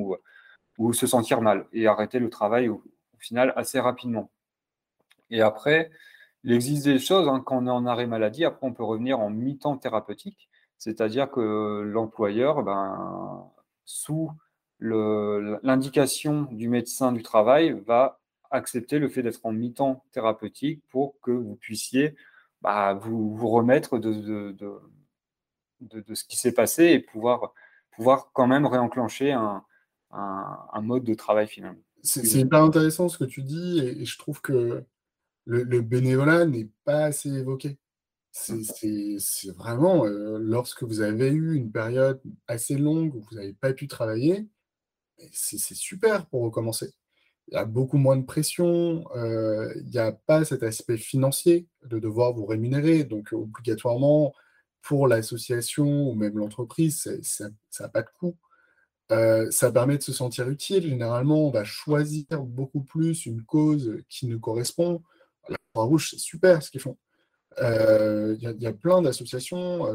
ou 0.79 0.93
se 0.93 1.07
sentir 1.07 1.41
mal 1.41 1.67
et 1.73 1.87
arrêter 1.87 2.19
le 2.19 2.31
travail 2.31 2.69
au, 2.69 2.83
final 3.21 3.53
assez 3.55 3.79
rapidement. 3.79 4.29
Et 5.31 5.41
après, 5.41 5.93
il 6.43 6.53
existe 6.53 6.85
des 6.85 6.99
choses, 6.99 7.29
hein, 7.29 7.41
quand 7.47 7.59
on 7.63 7.69
est 7.69 7.71
en 7.71 7.87
arrêt 7.87 8.09
maladie, 8.09 8.45
après 8.45 8.67
on 8.67 8.73
peut 8.73 8.83
revenir 8.83 9.21
en 9.21 9.31
mi-temps 9.31 9.79
thérapeutique, 9.79 10.51
c'est-à-dire 10.79 11.31
que 11.31 11.83
l'employeur, 11.83 12.65
ben, 12.65 13.49
sous 13.85 14.33
l'indication 14.81 16.43
du 16.43 16.69
médecin 16.69 17.13
du 17.13 17.23
travail, 17.23 17.81
va 17.87 18.21
accepter 18.51 18.99
le 18.99 19.09
fait 19.09 19.23
d'être 19.23 19.45
en 19.45 19.53
mi-temps 19.53 20.05
thérapeutique 20.13 20.83
pour 20.89 21.21
que 21.21 21.31
vous 21.31 21.57
puissiez 21.57 22.17
bah, 22.63 22.95
vous, 22.95 23.35
vous, 23.37 23.49
remettre 23.49 23.99
de, 23.99 24.13
de, 24.53 24.81
de, 25.81 26.15
ce 26.15 26.25
qui 26.25 26.37
s'est 26.37 26.53
passé 26.53 26.85
et 26.87 27.01
pouvoir, 27.01 27.53
pouvoir 27.91 28.31
quand 28.33 28.47
même 28.47 28.67
réenclencher 28.67 29.33
un, 29.33 29.65
un, 30.11 30.81
mode 30.81 31.05
de 31.05 31.15
travail 31.15 31.47
finalement. 31.47 31.83
C'est 32.03 32.23
hyper 32.41 32.63
intéressant 32.63 33.09
ce 33.09 33.19
que 33.19 33.25
tu 33.25 33.43
dis 33.43 33.81
et, 33.81 34.05
je 34.05 34.19
trouve 34.19 34.41
que 34.41 34.85
le, 35.45 35.81
bénévolat 35.81 36.47
n'est 36.47 36.69
pas 36.85 37.05
assez 37.05 37.31
évoqué. 37.31 37.79
C'est 38.31 39.17
vraiment 39.57 40.05
euh, 40.05 40.39
lorsque 40.39 40.85
vous 40.85 41.01
avez 41.01 41.29
eu 41.29 41.55
une 41.55 41.73
période 41.73 42.21
assez 42.47 42.77
longue 42.77 43.15
où 43.15 43.21
vous 43.21 43.37
n'avez 43.37 43.53
pas 43.53 43.73
pu 43.73 43.89
travailler, 43.89 44.47
c'est 45.33 45.75
super 45.75 46.27
pour 46.27 46.43
recommencer 46.43 46.93
il 47.51 47.55
y 47.55 47.57
a 47.57 47.65
beaucoup 47.65 47.97
moins 47.97 48.17
de 48.17 48.25
pression, 48.25 49.05
euh, 49.17 49.73
il 49.77 49.91
n'y 49.91 49.99
a 49.99 50.13
pas 50.13 50.45
cet 50.45 50.63
aspect 50.63 50.99
financier 50.99 51.67
de 51.87 51.99
devoir 51.99 52.35
vous 52.35 52.45
rémunérer. 52.45 53.05
Donc, 53.05 53.33
obligatoirement, 53.33 54.35
pour 54.83 55.09
l'association 55.09 56.11
ou 56.11 56.15
même 56.15 56.37
l'entreprise, 56.39 57.11
ça 57.23 57.49
n'a 57.81 57.89
pas 57.89 58.03
de 58.03 58.09
coût. 58.19 58.37
Euh, 59.11 59.51
ça 59.51 59.73
permet 59.73 59.97
de 59.97 60.03
se 60.03 60.13
sentir 60.13 60.49
utile. 60.51 60.89
Généralement, 60.89 61.47
on 61.47 61.51
va 61.51 61.65
choisir 61.65 62.43
beaucoup 62.43 62.83
plus 62.83 63.25
une 63.25 63.43
cause 63.43 63.97
qui 64.11 64.27
nous 64.27 64.41
correspond. 64.41 65.03
La 65.49 65.57
Croix-Rouge, 65.73 66.11
c'est 66.11 66.19
super 66.19 66.63
ce 66.63 66.71
qu'ils 66.71 66.83
font. 66.83 66.99
Euh, 67.61 68.37
il 68.39 68.57
y, 68.61 68.67
a 68.67 68.73
plein 68.73 69.01
d'associations. 69.01 69.87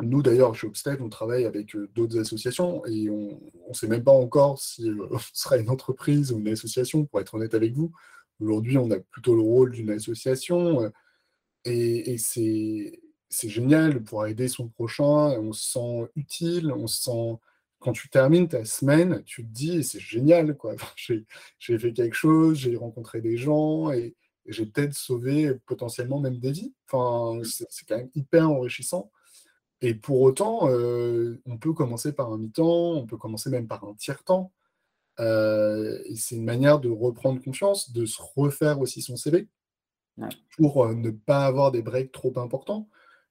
Nous, 0.00 0.22
d'ailleurs, 0.22 0.54
chez 0.54 0.68
Obstep, 0.68 1.00
on 1.00 1.08
travaille 1.08 1.44
avec 1.44 1.74
euh, 1.74 1.88
d'autres 1.94 2.18
associations 2.20 2.86
et 2.86 3.10
on 3.10 3.40
ne 3.68 3.74
sait 3.74 3.88
même 3.88 4.04
pas 4.04 4.12
encore 4.12 4.60
si 4.60 4.88
euh, 4.88 5.08
on 5.10 5.18
sera 5.32 5.58
une 5.58 5.70
entreprise 5.70 6.32
ou 6.32 6.38
une 6.38 6.48
association, 6.48 7.04
pour 7.04 7.20
être 7.20 7.34
honnête 7.34 7.54
avec 7.54 7.72
vous. 7.74 7.92
Aujourd'hui, 8.40 8.78
on 8.78 8.90
a 8.92 9.00
plutôt 9.00 9.34
le 9.34 9.42
rôle 9.42 9.72
d'une 9.72 9.90
association 9.90 10.82
euh, 10.84 10.90
et, 11.64 12.16
c'est 13.30 13.48
génial 13.48 13.94
de 13.94 13.98
pouvoir 13.98 14.28
aider 14.28 14.48
son 14.48 14.68
prochain. 14.68 15.04
On 15.04 15.52
se 15.52 15.72
sent 15.72 16.10
utile, 16.16 16.72
on 16.72 16.86
se 16.86 17.02
sent. 17.02 17.38
Quand 17.80 17.92
tu 17.92 18.08
termines 18.08 18.48
ta 18.48 18.64
semaine, 18.64 19.22
tu 19.24 19.44
te 19.44 19.52
dis, 19.52 19.84
c'est 19.84 20.00
génial, 20.00 20.56
quoi. 20.56 20.76
J'ai 21.58 21.78
fait 21.78 21.92
quelque 21.92 22.14
chose, 22.14 22.58
j'ai 22.58 22.76
rencontré 22.76 23.20
des 23.20 23.36
gens 23.36 23.92
et, 23.92 24.16
et 24.46 24.52
j'ai 24.52 24.66
peut-être 24.66 24.94
sauvé 24.94 25.54
potentiellement 25.66 26.20
même 26.20 26.38
des 26.38 26.52
vies. 26.52 26.74
Enfin, 26.90 27.40
c'est 27.44 27.86
quand 27.86 27.98
même 27.98 28.10
hyper 28.14 28.50
enrichissant. 28.50 29.10
Et 29.80 29.94
pour 29.94 30.20
autant, 30.22 30.68
euh, 30.68 31.40
on 31.46 31.56
peut 31.56 31.72
commencer 31.72 32.12
par 32.12 32.32
un 32.32 32.38
mi-temps, 32.38 32.92
on 32.92 33.06
peut 33.06 33.16
commencer 33.16 33.50
même 33.50 33.68
par 33.68 33.84
un 33.84 33.94
tiers-temps. 33.94 34.52
Euh, 35.20 35.98
c'est 36.16 36.36
une 36.36 36.44
manière 36.44 36.80
de 36.80 36.88
reprendre 36.88 37.42
confiance, 37.42 37.92
de 37.92 38.06
se 38.06 38.20
refaire 38.36 38.80
aussi 38.80 39.02
son 39.02 39.16
CV 39.16 39.48
pour 40.56 40.84
euh, 40.84 40.94
ne 40.94 41.10
pas 41.10 41.46
avoir 41.46 41.70
des 41.72 41.82
breaks 41.82 42.12
trop 42.12 42.32
importants. 42.38 42.88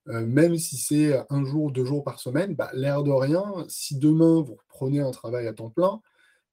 même 0.08 0.58
si 0.58 0.78
c'est 0.78 1.22
un 1.30 1.44
jour, 1.44 1.72
deux 1.72 1.86
jours 1.86 2.04
par 2.04 2.20
semaine, 2.20 2.56
bah, 2.56 2.70
l'air 2.74 3.04
de 3.04 3.12
rien, 3.12 3.66
si 3.68 3.98
demain 3.98 4.42
vous 4.42 4.56
reprenez 4.56 5.02
un 5.02 5.12
travail 5.12 5.48
à 5.48 5.54
temps 5.54 5.70
plein, 5.70 6.02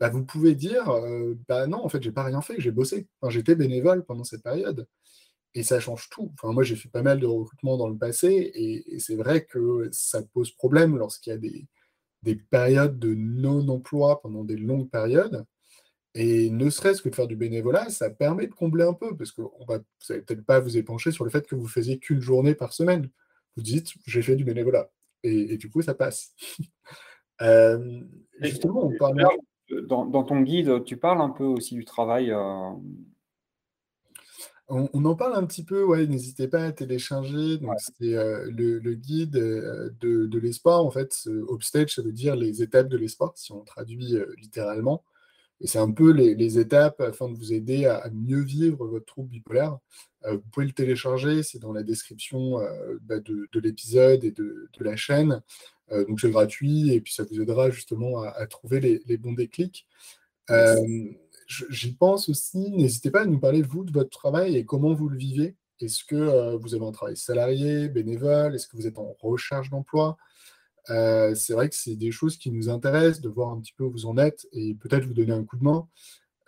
bah, 0.00 0.10
vous 0.10 0.24
pouvez 0.24 0.56
dire 0.56 0.90
bah 1.48 1.66
non, 1.68 1.84
en 1.84 1.88
fait, 1.88 2.02
j'ai 2.02 2.12
pas 2.12 2.24
rien 2.24 2.40
fait, 2.40 2.60
j'ai 2.60 2.72
bossé. 2.72 3.06
J'étais 3.28 3.54
bénévole 3.54 4.04
pendant 4.04 4.24
cette 4.24 4.42
période 4.42 4.88
et 5.54 5.62
ça 5.62 5.80
change 5.80 6.08
tout. 6.10 6.32
Enfin, 6.34 6.52
moi, 6.52 6.64
j'ai 6.64 6.76
fait 6.76 6.88
pas 6.88 7.02
mal 7.02 7.20
de 7.20 7.26
recrutements 7.26 7.76
dans 7.76 7.88
le 7.88 7.96
passé, 7.96 8.50
et, 8.54 8.98
c'est 8.98 9.14
vrai 9.14 9.44
que 9.44 9.88
ça 9.92 10.22
pose 10.22 10.50
problème 10.50 10.96
lorsqu'il 10.96 11.32
y 11.32 11.36
a 11.36 11.38
des, 11.38 11.66
des 12.22 12.36
périodes 12.36 12.98
de 12.98 13.14
non-emploi 13.14 14.20
pendant 14.20 14.44
des 14.44 14.56
longues 14.56 14.90
périodes. 14.90 15.44
Et 16.16 16.48
ne 16.50 16.70
serait-ce 16.70 17.02
que 17.02 17.08
de 17.08 17.14
faire 17.14 17.26
du 17.26 17.36
bénévolat, 17.36 17.90
ça 17.90 18.08
permet 18.08 18.46
de 18.46 18.54
combler 18.54 18.84
un 18.84 18.92
peu, 18.92 19.16
parce 19.16 19.32
que 19.32 19.42
on 19.42 19.64
va, 19.64 19.78
vous 19.78 19.84
n'allez 20.08 20.22
peut-être 20.22 20.44
pas 20.44 20.60
vous 20.60 20.76
épancher 20.76 21.10
sur 21.10 21.24
le 21.24 21.30
fait 21.30 21.46
que 21.46 21.56
vous 21.56 21.66
faisiez 21.66 21.98
qu'une 21.98 22.20
journée 22.20 22.54
par 22.54 22.72
semaine. 22.72 23.10
Vous 23.56 23.62
dites, 23.62 23.92
j'ai 24.06 24.22
fait 24.22 24.36
du 24.36 24.44
bénévolat. 24.44 24.90
Et, 25.22 25.56
du 25.56 25.70
coup, 25.70 25.82
ça 25.82 25.94
passe. 25.94 26.34
Euh, 27.42 28.00
justement, 28.40 28.86
on 28.86 28.96
parle... 28.96 29.20
Dans, 29.88 30.06
dans, 30.06 30.22
ton 30.22 30.40
guide, 30.42 30.84
tu 30.84 30.96
parles 30.96 31.20
un 31.20 31.30
peu 31.30 31.42
aussi 31.42 31.74
du 31.74 31.84
travail 31.84 32.30
euh, 32.30 32.70
on, 34.68 35.04
en 35.04 35.14
parle 35.14 35.36
un 35.36 35.44
petit 35.44 35.62
peu, 35.62 35.84
ouais, 35.84 36.06
n'hésitez 36.06 36.48
pas 36.48 36.64
à 36.64 36.72
télécharger. 36.72 37.58
Donc, 37.58 37.74
c'est 37.78 38.14
euh, 38.14 38.50
le, 38.50 38.94
guide 38.94 39.36
euh, 39.36 39.90
de, 40.00 40.38
l'espoir. 40.38 40.84
En 40.84 40.90
fait, 40.90 41.28
Upstage, 41.50 41.94
ça 41.94 42.02
veut 42.02 42.12
dire 42.12 42.34
les 42.34 42.62
étapes 42.62 42.88
de 42.88 42.96
l'espoir, 42.96 43.32
si 43.36 43.52
on 43.52 43.60
traduit 43.60 44.16
euh, 44.16 44.26
littéralement. 44.38 45.04
Et 45.60 45.66
c'est 45.66 45.78
un 45.78 45.90
peu 45.90 46.10
les, 46.12 46.58
étapes 46.58 47.00
afin 47.00 47.28
de 47.28 47.36
vous 47.36 47.52
aider 47.52 47.86
à, 47.86 48.08
mieux 48.12 48.40
vivre 48.42 48.86
votre 48.86 49.06
trouble 49.06 49.28
bipolaire. 49.30 49.78
vous 50.24 50.42
pouvez 50.50 50.66
le 50.66 50.72
télécharger, 50.72 51.42
c'est 51.42 51.58
dans 51.58 51.72
la 51.72 51.82
description 51.82 52.58
bah, 53.02 53.20
de, 53.20 53.48
l'épisode 53.60 54.24
et 54.24 54.32
de, 54.32 54.68
la 54.80 54.96
chaîne. 54.96 55.42
donc 55.90 56.20
c'est 56.20 56.30
gratuit 56.30 56.92
et 56.92 57.00
puis 57.00 57.14
ça 57.14 57.22
vous 57.22 57.40
aidera 57.40 57.70
justement 57.70 58.22
à, 58.22 58.46
trouver 58.46 58.80
les, 59.06 59.16
bons 59.16 59.32
déclics 59.32 59.86
j'y 61.46 61.92
pense 61.92 62.28
aussi. 62.28 62.70
N'hésitez 62.70 63.10
pas 63.10 63.22
à 63.22 63.26
nous 63.26 63.38
parler, 63.38 63.62
vous, 63.62 63.84
de 63.84 63.92
votre 63.92 64.10
travail 64.10 64.56
et 64.56 64.64
comment 64.64 64.94
vous 64.94 65.08
le 65.08 65.16
vivez. 65.16 65.56
Est-ce 65.80 66.04
que 66.04 66.14
euh, 66.14 66.56
vous 66.56 66.74
avez 66.74 66.84
un 66.84 66.92
travail 66.92 67.16
salarié, 67.16 67.88
bénévole? 67.88 68.54
Est-ce 68.54 68.68
que 68.68 68.76
vous 68.76 68.86
êtes 68.86 68.98
en 68.98 69.14
recherche 69.20 69.70
d'emploi? 69.70 70.16
Euh, 70.90 71.34
C'est 71.34 71.52
vrai 71.52 71.68
que 71.68 71.74
c'est 71.74 71.96
des 71.96 72.10
choses 72.10 72.36
qui 72.36 72.50
nous 72.50 72.68
intéressent, 72.68 73.20
de 73.20 73.28
voir 73.28 73.50
un 73.50 73.60
petit 73.60 73.72
peu 73.76 73.84
où 73.84 73.90
vous 73.90 74.06
en 74.06 74.16
êtes 74.18 74.46
et 74.52 74.74
peut-être 74.74 75.04
vous 75.04 75.14
donner 75.14 75.32
un 75.32 75.44
coup 75.44 75.56
de 75.56 75.64
main. 75.64 75.88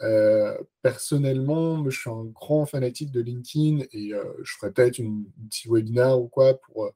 Euh, 0.02 0.56
personnellement, 0.82 1.88
je 1.88 1.98
suis 1.98 2.10
un 2.10 2.24
grand 2.24 2.66
fanatique 2.66 3.10
de 3.10 3.20
LinkedIn 3.20 3.84
et 3.92 4.12
je 4.42 4.52
ferai 4.58 4.72
peut-être 4.72 5.00
un 5.00 5.24
petit 5.48 5.68
webinaire 5.68 6.20
ou 6.20 6.28
quoi 6.28 6.54
pour, 6.60 6.90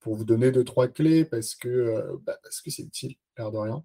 pour 0.00 0.16
vous 0.16 0.24
donner 0.24 0.50
deux, 0.50 0.64
trois 0.64 0.88
clés 0.88 1.24
parce 1.24 1.54
que 1.54 2.18
bah, 2.24 2.36
parce 2.42 2.60
que 2.60 2.70
c'est 2.70 2.82
utile, 2.82 3.14
l'air 3.38 3.52
de 3.52 3.58
rien 3.58 3.84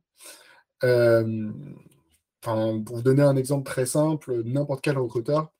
pour 2.45 2.97
vous 2.97 3.01
donner 3.01 3.23
un 3.23 3.35
exemple 3.35 3.63
très 3.63 3.85
simple, 3.85 4.43
n'importe 4.43 4.81
quel 4.81 4.97
recruteur, 4.97 5.51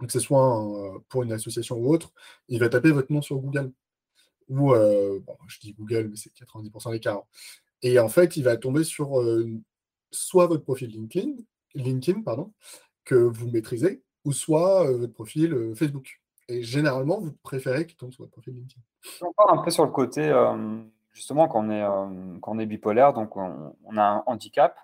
que 0.00 0.12
ce 0.12 0.20
soit 0.20 1.02
pour 1.08 1.22
une 1.22 1.32
association 1.32 1.76
ou 1.76 1.92
autre, 1.92 2.12
il 2.48 2.60
va 2.60 2.68
taper 2.68 2.90
votre 2.90 3.12
nom 3.12 3.22
sur 3.22 3.38
Google. 3.38 3.72
Ou, 4.48 4.72
euh, 4.74 5.20
je 5.48 5.58
dis 5.60 5.72
Google, 5.72 6.08
mais 6.10 6.16
c'est 6.16 6.32
90% 6.32 6.92
des 6.92 7.00
cas. 7.00 7.14
Hein. 7.14 7.22
Et 7.82 7.98
en 7.98 8.08
fait, 8.08 8.36
il 8.36 8.44
va 8.44 8.56
tomber 8.56 8.84
sur 8.84 9.20
euh, 9.20 9.50
soit 10.10 10.46
votre 10.46 10.62
profil 10.62 10.90
LinkedIn, 10.90 11.32
LinkedIn 11.74 12.22
pardon, 12.22 12.52
que 13.04 13.14
vous 13.14 13.50
maîtrisez, 13.50 14.02
ou 14.24 14.32
soit 14.32 14.86
euh, 14.86 14.98
votre 14.98 15.12
profil 15.12 15.72
Facebook. 15.74 16.20
Et 16.48 16.62
généralement, 16.62 17.18
vous 17.18 17.32
préférez 17.42 17.86
qu'il 17.86 17.96
tombe 17.96 18.12
sur 18.12 18.22
votre 18.22 18.32
profil 18.32 18.54
LinkedIn. 18.54 18.80
On 19.22 19.32
parle 19.32 19.58
un 19.58 19.62
peu 19.62 19.70
sur 19.70 19.84
le 19.84 19.90
côté, 19.90 20.32
justement, 21.12 21.48
quand 21.48 21.66
on 21.66 22.58
est, 22.58 22.62
est 22.62 22.66
bipolaire, 22.66 23.12
donc 23.12 23.36
on, 23.36 23.74
on 23.84 23.96
a 23.96 24.02
un 24.02 24.22
handicap. 24.26 24.78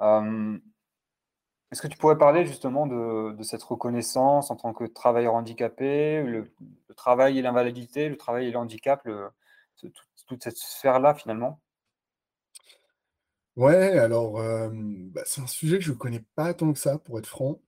Euh, 0.00 0.58
est-ce 1.70 1.82
que 1.82 1.88
tu 1.88 1.98
pourrais 1.98 2.18
parler 2.18 2.46
justement 2.46 2.86
de, 2.86 3.42
cette 3.42 3.62
reconnaissance 3.62 4.50
en 4.50 4.56
tant 4.56 4.72
que 4.72 4.84
travailleur 4.84 5.34
handicapé, 5.34 6.22
le, 6.22 6.50
travail 6.96 7.38
et 7.38 7.42
l'invalidité, 7.42 8.08
le 8.08 8.16
travail 8.16 8.48
et 8.48 8.50
le 8.50 8.58
handicap, 8.58 9.06
toute 10.26 10.42
cette 10.42 10.56
sphère-là 10.56 11.14
finalement? 11.14 11.60
Ouais, 13.58 13.98
alors 13.98 14.38
euh, 14.38 14.70
bah, 14.72 15.22
c'est 15.26 15.40
un 15.40 15.48
sujet 15.48 15.78
que 15.78 15.84
je 15.84 15.90
ne 15.90 15.96
connais 15.96 16.24
pas 16.36 16.54
tant 16.54 16.72
que 16.72 16.78
ça, 16.78 16.96
pour 16.98 17.18
être 17.18 17.26
franc. 17.26 17.60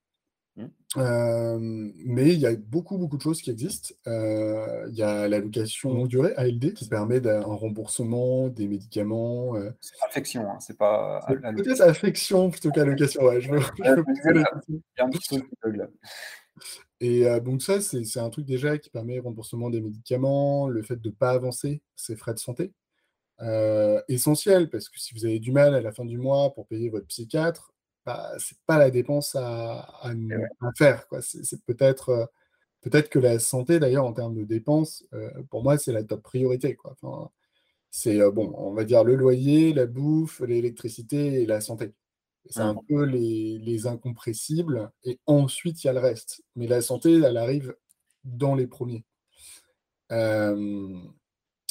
Mmh. 0.57 1.93
mais 2.05 2.35
il 2.35 2.41
y 2.41 2.47
a 2.47 2.55
beaucoup, 2.57 2.99
beaucoup 2.99 3.17
de 3.17 3.23
choses 3.23 3.41
qui 3.41 3.51
existent. 3.51 3.95
il 4.07 4.95
y 4.95 5.03
a 5.03 5.29
l'allocation 5.29 5.95
longue 5.95 6.09
durée, 6.09 6.35
ALD, 6.37 6.75
qui 6.75 6.89
permet 6.89 7.21
d'un 7.21 7.43
remboursement 7.43 8.49
des 8.49 8.67
médicaments. 8.67 9.55
C'est 9.81 9.95
affection, 10.05 10.51
hein, 10.51 10.59
c'est 10.61 10.77
pas 10.77 11.25
peut-être 11.29 11.83
affection 11.83 12.51
plutôt 12.51 12.71
qu'allocation, 12.71 13.23
ouais, 13.23 13.41
je 13.41 13.51
Et 17.03 17.25
donc 17.41 17.63
ça, 17.63 17.81
c'est 17.81 18.21
un 18.21 18.31
truc 18.31 18.45
déjà 18.45 18.77
qui 18.77 18.91
permet 18.91 19.15
le 19.15 19.23
remboursement 19.23 19.71
des 19.71 19.81
médicaments, 19.81 20.69
le 20.69 20.83
fait 20.83 21.01
de 21.01 21.09
ne 21.09 21.15
pas 21.15 21.31
avancer 21.31 21.83
ses 21.95 22.17
frais 22.17 22.35
de 22.35 22.41
santé. 22.41 22.73
essentiel, 24.09 24.71
parce 24.71 24.89
que 24.89 24.99
si 24.99 25.15
vous 25.15 25.25
avez 25.25 25.39
du 25.39 25.53
mal 25.53 25.75
à 25.75 25.81
la 25.81 25.93
fin 25.93 26.05
du 26.05 26.19
mois 26.19 26.53
pour 26.53 26.67
payer 26.67 26.91
votre 26.91 27.07
psychiatre, 27.07 27.70
bah, 28.07 28.33
c'est 28.39 28.59
pas 28.67 28.79
la 28.79 28.91
dépense 28.91 29.37
à, 29.37 30.13
faire. 30.77 31.05
C'est 31.21 31.63
peut-être 31.65 32.09
euh, 32.11 32.27
peut-être 32.83 33.09
que 33.09 33.19
la 33.19 33.39
santé, 33.39 33.79
d'ailleurs, 33.79 34.05
en 34.07 34.13
termes 34.13 34.35
de 34.35 34.45
dépenses, 34.45 35.05
euh, 35.13 35.31
pour 35.51 35.63
moi, 35.63 35.79
c'est 35.79 35.93
la 35.93 36.05
top 36.05 36.23
priorité. 36.23 36.77
Quoi. 36.77 36.97
c'est, 37.91 38.21
euh, 38.21 38.31
bon, 38.31 38.53
on 38.57 38.73
va 38.73 38.85
dire 38.85 39.05
le 39.05 39.17
loyer, 39.17 39.73
la 39.73 39.87
bouffe, 39.87 40.41
l'électricité 40.41 41.43
et 41.43 41.47
la 41.47 41.61
santé. 41.61 41.93
C'est 42.49 42.61
un 42.61 42.75
peu 42.89 43.05
les, 43.05 43.87
incompressibles, 43.87 44.91
et 45.05 45.21
ensuite 45.27 45.85
il 45.85 45.89
y 45.89 45.91
a 45.91 45.93
le 45.93 46.01
reste. 46.01 46.43
Mais 46.57 46.67
la 46.67 46.81
santé, 46.81 47.21
elle 47.21 47.37
arrive 47.37 47.77
dans 48.25 48.55
les 48.55 48.67
premiers. 48.67 49.05
Euh, 50.11 50.99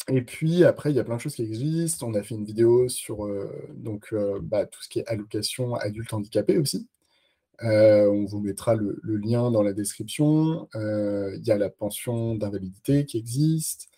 et 0.10 0.22
puis 0.22 0.64
après, 0.64 0.92
il 0.92 0.96
y 0.96 1.00
a 1.00 1.04
plein 1.04 1.16
de 1.16 1.22
choses 1.22 1.36
qui 1.36 1.44
existent. 1.44 2.08
On 2.08 2.14
a 2.16 2.24
fait 2.24 2.36
une 2.36 2.46
vidéo 2.46 2.90
sur 2.90 3.26
euh, 3.26 3.50
donc, 3.76 4.10
euh, 4.14 4.40
bah, 4.42 4.66
tout 4.66 4.82
ce 4.82 4.90
qui 4.90 5.00
est 5.00 5.08
allocation 5.08 5.76
adulte 5.76 6.14
handicapé 6.14 6.58
aussi. 6.58 6.88
on 7.62 8.26
vous 8.26 8.40
mettra 8.40 8.76
le, 8.76 9.00
lien 9.04 9.52
dans 9.52 9.64
la 9.64 9.74
description. 9.74 10.68
Il 10.74 11.42
y 11.44 11.52
a 11.52 11.58
la 11.58 11.70
pension 11.70 12.36
d'invalidité 12.36 13.06
qui 13.06 13.18
existe. 13.18 13.90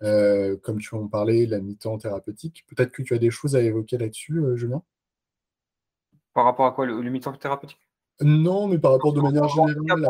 comme 0.00 0.78
tu 0.80 0.94
en 0.94 1.08
parlais, 1.08 1.46
la 1.46 1.60
mi-temps 1.60 1.98
thérapeutique. 1.98 2.64
Peut-être 2.68 2.92
que 2.92 3.02
tu 3.02 3.14
as 3.14 3.18
des 3.18 3.30
choses 3.30 3.56
à 3.56 3.62
évoquer 3.62 3.98
là-dessus, 3.98 4.42
Julien? 4.54 4.82
Par 6.34 6.44
rapport 6.44 6.66
à 6.66 6.72
quoi 6.72 6.86
Le, 6.86 7.10
mi-temps 7.10 7.32
thérapeutique? 7.32 7.80
Non, 8.20 8.68
mais 8.68 8.78
par 8.78 8.92
rapport 8.92 9.12
de 9.12 9.20
manière 9.20 9.48
générale. 9.48 10.06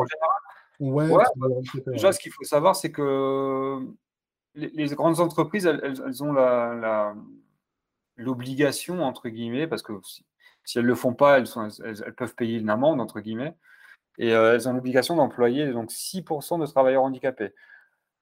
Ouais, 0.79 1.07
bah, 1.09 1.47
déjà, 1.87 2.11
ce 2.11 2.19
qu'il 2.19 2.31
faut 2.31 2.43
savoir, 2.43 2.75
c'est 2.75 2.91
que 2.91 3.79
les, 4.57 4.87
grandes 4.87 5.19
entreprises, 5.19 5.65
elles, 5.65 6.23
ont 6.23 6.33
l'obligation, 8.17 9.01
entre 9.03 9.29
guillemets, 9.29 9.67
parce 9.67 9.83
que 9.83 9.93
si, 10.03 10.25
elles 10.77 10.83
ne 10.83 10.89
le 10.89 10.95
font 10.95 11.13
pas, 11.13 11.39
elles, 11.39 12.15
peuvent 12.15 12.35
payer 12.35 12.59
une 12.59 12.69
amende, 12.69 12.99
entre 12.99 13.19
guillemets, 13.19 13.55
et 14.17 14.33
euh, 14.33 14.55
elles 14.55 14.67
ont 14.67 14.73
l'obligation 14.73 15.15
d'employer 15.15 15.71
donc 15.71 15.91
6% 15.91 16.59
de 16.59 16.65
travailleurs 16.65 17.03
handicapés. 17.03 17.53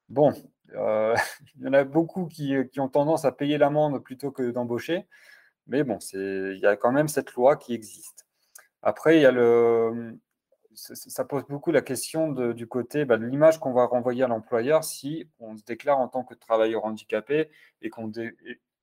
Bon, 0.10 0.34
euh, 0.75 1.15
il 1.56 1.63
y 1.63 1.68
en 1.68 1.74
a 1.74 1.84
beaucoup 1.84 2.25
qui, 2.27 2.56
qui 2.72 2.80
ont 2.80 2.89
tendance 2.89 3.25
à 3.25 3.32
payer 3.32 3.58
l'amende 3.58 4.04
plutôt 4.04 4.32
que 4.32 4.51
d'embaucher. 4.51 5.08
Mais 5.68 5.84
bon, 5.84 5.98
il 6.13 6.60
y 6.62 6.65
a 6.68 6.75
quand 6.75 6.92
même 6.92 7.08
cette 7.08 7.34
loi 7.34 7.56
qui 7.56 7.74
existe. 7.74 8.27
Après, 8.84 9.18
il 9.18 9.22
y 9.22 9.25
a 9.25 9.32
le, 9.32 10.20
ça 10.75 11.25
pose 11.25 11.44
beaucoup 11.48 11.72
la 11.72 11.82
question 11.82 12.32
du 12.32 12.67
côté 12.67 13.05
bah, 13.05 13.17
de 13.17 13.25
l'image 13.25 13.60
qu'on 13.60 13.74
va 13.74 13.86
renvoyer 13.86 14.24
à 14.24 14.27
l'employeur 14.27 14.84
si 14.84 15.27
on 15.39 15.55
se 15.58 15.63
déclare 15.63 16.00
en 16.00 16.08
tant 16.08 16.24
que 16.24 16.34
travailleur 16.34 16.86
handicapé 16.86 17.50
et, 17.82 17.89
qu'on 17.89 18.12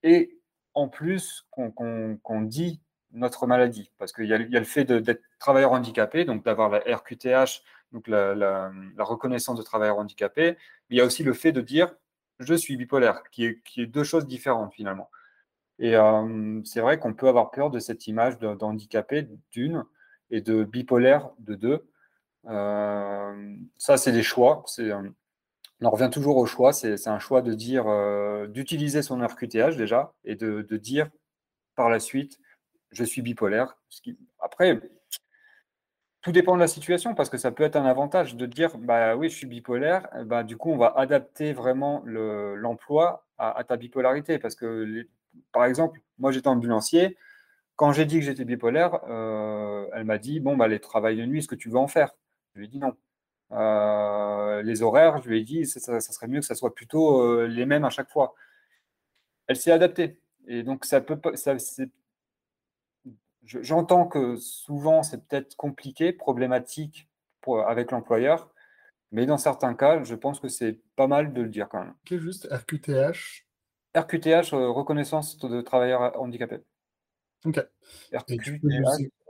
et 0.02 0.38
en 0.74 0.88
plus 0.88 1.46
qu'on 1.50 2.42
dit 2.42 2.80
notre 3.12 3.46
maladie. 3.46 3.92
Parce 3.98 4.12
qu'il 4.12 4.26
y, 4.26 4.34
a 4.34 4.38
le 4.38 4.64
fait 4.64 4.84
d'être 4.84 5.22
travailleur 5.38 5.72
handicapé, 5.72 6.24
donc 6.24 6.44
d'avoir 6.44 6.70
la 6.70 6.78
RQTH, 6.78 7.62
donc 7.92 8.08
la, 8.08 8.72
reconnaissance 8.98 9.58
de 9.58 9.62
travailleur 9.62 9.98
handicapé, 9.98 10.56
mais 10.88 10.96
il 10.96 10.98
y 10.98 11.00
a 11.00 11.04
aussi 11.04 11.22
le 11.22 11.32
fait 11.32 11.52
de 11.52 11.60
dire 11.60 11.94
je 12.38 12.54
suis 12.54 12.76
bipolaire, 12.76 13.22
qui 13.30 13.44
est, 13.44 13.62
qui 13.62 13.82
est 13.82 13.86
deux 13.86 14.04
choses 14.04 14.26
différentes 14.26 14.72
finalement. 14.72 15.10
Et 15.78 15.96
euh, 15.96 16.60
c'est 16.64 16.80
vrai 16.80 16.98
qu'on 16.98 17.14
peut 17.14 17.28
avoir 17.28 17.50
peur 17.50 17.70
de 17.70 17.78
cette 17.78 18.06
image 18.06 18.38
d'handicapé 18.38 19.28
d'une 19.52 19.84
et 20.32 20.40
de 20.40 20.64
bipolaire 20.64 21.30
de 21.38 21.54
deux. 21.54 21.88
Euh, 22.46 23.56
ça, 23.78 23.96
c'est 23.96 24.10
des 24.10 24.24
choix. 24.24 24.64
Euh, 24.80 25.10
on 25.80 25.86
en 25.86 25.90
revient 25.90 26.10
toujours 26.12 26.38
au 26.38 26.46
choix. 26.46 26.72
C'est 26.72 27.06
un 27.06 27.20
choix 27.20 27.42
de 27.42 27.54
dire, 27.54 27.86
d'utiliser 28.48 29.02
son 29.02 29.24
RQTH 29.24 29.76
déjà 29.76 30.12
et 30.24 30.34
de, 30.34 30.62
dire 30.76 31.08
par 31.76 31.88
la 31.88 32.00
suite, 32.00 32.38
je 32.90 33.04
suis 33.04 33.22
bipolaire. 33.22 33.78
Après, 34.40 34.80
tout 36.22 36.32
dépend 36.32 36.54
de 36.54 36.60
la 36.60 36.68
situation 36.68 37.14
parce 37.14 37.28
que 37.28 37.38
ça 37.38 37.50
peut 37.50 37.64
être 37.64 37.76
un 37.76 37.84
avantage 37.84 38.36
de 38.36 38.46
dire, 38.46 38.76
bah 38.78 39.16
oui, 39.16 39.28
je 39.28 39.36
suis 39.36 39.46
bipolaire. 39.46 40.08
Bah, 40.24 40.44
du 40.44 40.56
coup, 40.56 40.70
on 40.70 40.76
va 40.78 40.94
adapter 40.96 41.52
vraiment 41.52 42.02
l'emploi 42.06 43.26
à, 43.38 43.64
ta 43.64 43.76
bipolarité 43.76 44.38
parce 44.38 44.54
que 44.54 45.06
par 45.50 45.64
exemple, 45.64 46.00
moi 46.18 46.30
j'étais 46.32 46.48
ambulancier. 46.48 47.16
Quand 47.82 47.90
j'ai 47.90 48.04
dit 48.04 48.20
que 48.20 48.24
j'étais 48.24 48.44
bipolaire, 48.44 49.00
euh, 49.08 49.88
elle 49.92 50.04
m'a 50.04 50.16
dit 50.16 50.38
Bon, 50.38 50.56
bah, 50.56 50.68
les 50.68 50.78
travails 50.78 51.16
de 51.16 51.24
nuit, 51.24 51.40
est-ce 51.40 51.48
que 51.48 51.56
tu 51.56 51.68
veux 51.68 51.78
en 51.78 51.88
faire? 51.88 52.14
Je 52.54 52.60
lui 52.60 52.66
ai 52.66 52.68
dit 52.68 52.78
non. 52.78 52.96
Euh, 53.50 54.62
les 54.62 54.82
horaires, 54.82 55.20
je 55.20 55.28
lui 55.28 55.40
ai 55.40 55.42
dit 55.42 55.66
ça, 55.66 56.00
serait 56.00 56.28
mieux 56.28 56.38
que 56.38 56.46
ça 56.46 56.54
soit 56.54 56.76
plutôt 56.76 57.20
euh, 57.20 57.48
les 57.48 57.66
mêmes 57.66 57.84
à 57.84 57.90
chaque 57.90 58.08
fois. 58.08 58.36
Elle 59.48 59.56
s'est 59.56 59.72
adaptée. 59.72 60.16
Et 60.46 60.62
donc, 60.62 60.84
ça 60.84 61.00
peut 61.00 61.18
ça, 61.34 61.56
J'entends 63.42 64.06
que 64.06 64.36
souvent, 64.36 65.02
c'est 65.02 65.26
peut-être 65.26 65.56
compliqué, 65.56 66.12
problématique 66.12 67.08
pour, 67.40 67.66
avec 67.66 67.90
l'employeur, 67.90 68.54
mais 69.10 69.26
dans 69.26 69.38
certains 69.38 69.74
cas, 69.74 70.04
je 70.04 70.14
pense 70.14 70.38
que 70.38 70.46
c'est 70.46 70.78
pas 70.94 71.08
mal 71.08 71.32
de 71.32 71.42
le 71.42 71.48
dire 71.48 71.68
quand 71.68 71.80
même. 71.80 71.94
Ok, 72.04 72.16
juste 72.20 72.46
RQTH, 72.48 73.44
RQTH, 73.96 74.52
reconnaissance 74.52 75.36
de 75.38 75.60
travailleurs 75.62 76.12
handicapés. 76.20 76.60
Ok. 77.44 77.60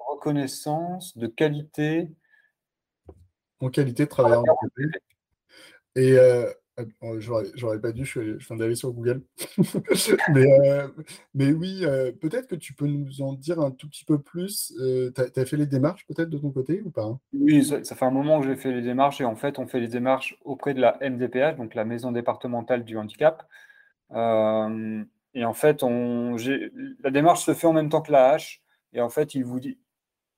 Reconnaissance 0.09 1.17
de 1.17 1.27
qualité. 1.27 2.09
En 3.61 3.71
qualité 3.71 4.05
de 4.05 4.09
travailleur 4.09 4.41
handicapé. 4.41 4.99
Et 5.95 6.13
euh, 6.13 6.51
oh, 7.01 7.19
j'aurais 7.19 7.81
pas 7.81 7.93
dû, 7.93 8.05
je, 8.05 8.21
viens 8.21 8.57
d'aller 8.57 8.75
sur 8.75 8.93
Google. 8.93 9.23
Euh, 10.37 10.89
mais, 11.35 11.53
oui, 11.53 11.85
peut-être 12.21 12.49
que 12.49 12.55
tu 12.55 12.75
peux 12.75 12.87
nous 12.87 13.21
en 13.23 13.35
dire 13.35 13.61
un 13.61 13.71
tout 13.71 13.89
petit 13.89 14.05
peu 14.05 14.21
plus. 14.21 14.75
tu 14.79 15.21
as, 15.21 15.45
fait 15.45 15.57
les 15.57 15.67
démarches 15.67 16.07
peut-être 16.07 16.31
de 16.31 16.39
ton 16.39 16.51
côté 16.51 16.83
ou 16.83 16.91
pas 16.91 17.19
Oui, 17.33 17.65
ça, 17.65 17.85
ça, 17.85 17.95
fait 17.95 18.05
un 18.05 18.11
moment 18.11 18.41
que 18.41 18.47
j'ai 18.47 18.57
fait 18.57 18.73
les 18.73 18.83
démarches 18.83 19.21
et 19.21 19.25
en 19.25 19.37
fait, 19.37 19.59
on 19.59 19.67
fait 19.67 19.81
les 19.81 19.89
démarches 19.89 20.37
auprès 20.45 20.75
de 20.75 20.81
la 20.81 20.99
MDPH, 21.01 21.57
donc 21.57 21.75
la 21.75 21.85
Maison 21.85 22.11
départementale 22.13 22.85
du 22.85 22.97
handicap. 22.97 23.47
Euh, 25.35 25.41
et 25.41 25.45
en 25.45 25.53
fait, 25.53 25.83
on, 25.83 26.37
la 27.01 27.11
démarche 27.11 27.45
se 27.45 27.55
fait 27.55 27.67
en 27.67 27.73
même 27.73 27.89
temps 27.89 28.03
que 28.03 28.13
la 28.13 28.31
hache. 28.31 28.63
Et 28.93 29.01
en 29.01 29.09
fait, 29.09 29.35
il 29.35 29.45
vous 29.45 29.61
dit, 29.61 29.79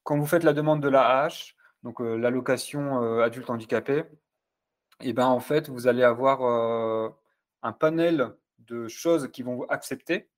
quand 0.02 0.18
vous 0.18 0.26
faites 0.26 0.44
la 0.44 0.52
demande 0.52 0.82
de 0.82 0.88
la 0.88 1.22
hache, 1.22 1.56
donc 1.82 2.00
euh, 2.00 2.16
l'allocation 2.16 3.02
euh, 3.02 3.22
adulte 3.22 3.50
handicapé, 3.50 4.04
et 5.00 5.12
ben 5.12 5.26
en 5.26 5.40
fait, 5.40 5.68
vous 5.68 5.88
allez 5.88 6.04
avoir 6.04 6.40
un 7.62 7.72
panel 7.72 8.32
de 8.60 8.86
choses 8.88 9.28
qui 9.32 9.42
vont 9.42 9.64
accepter, 9.64 10.28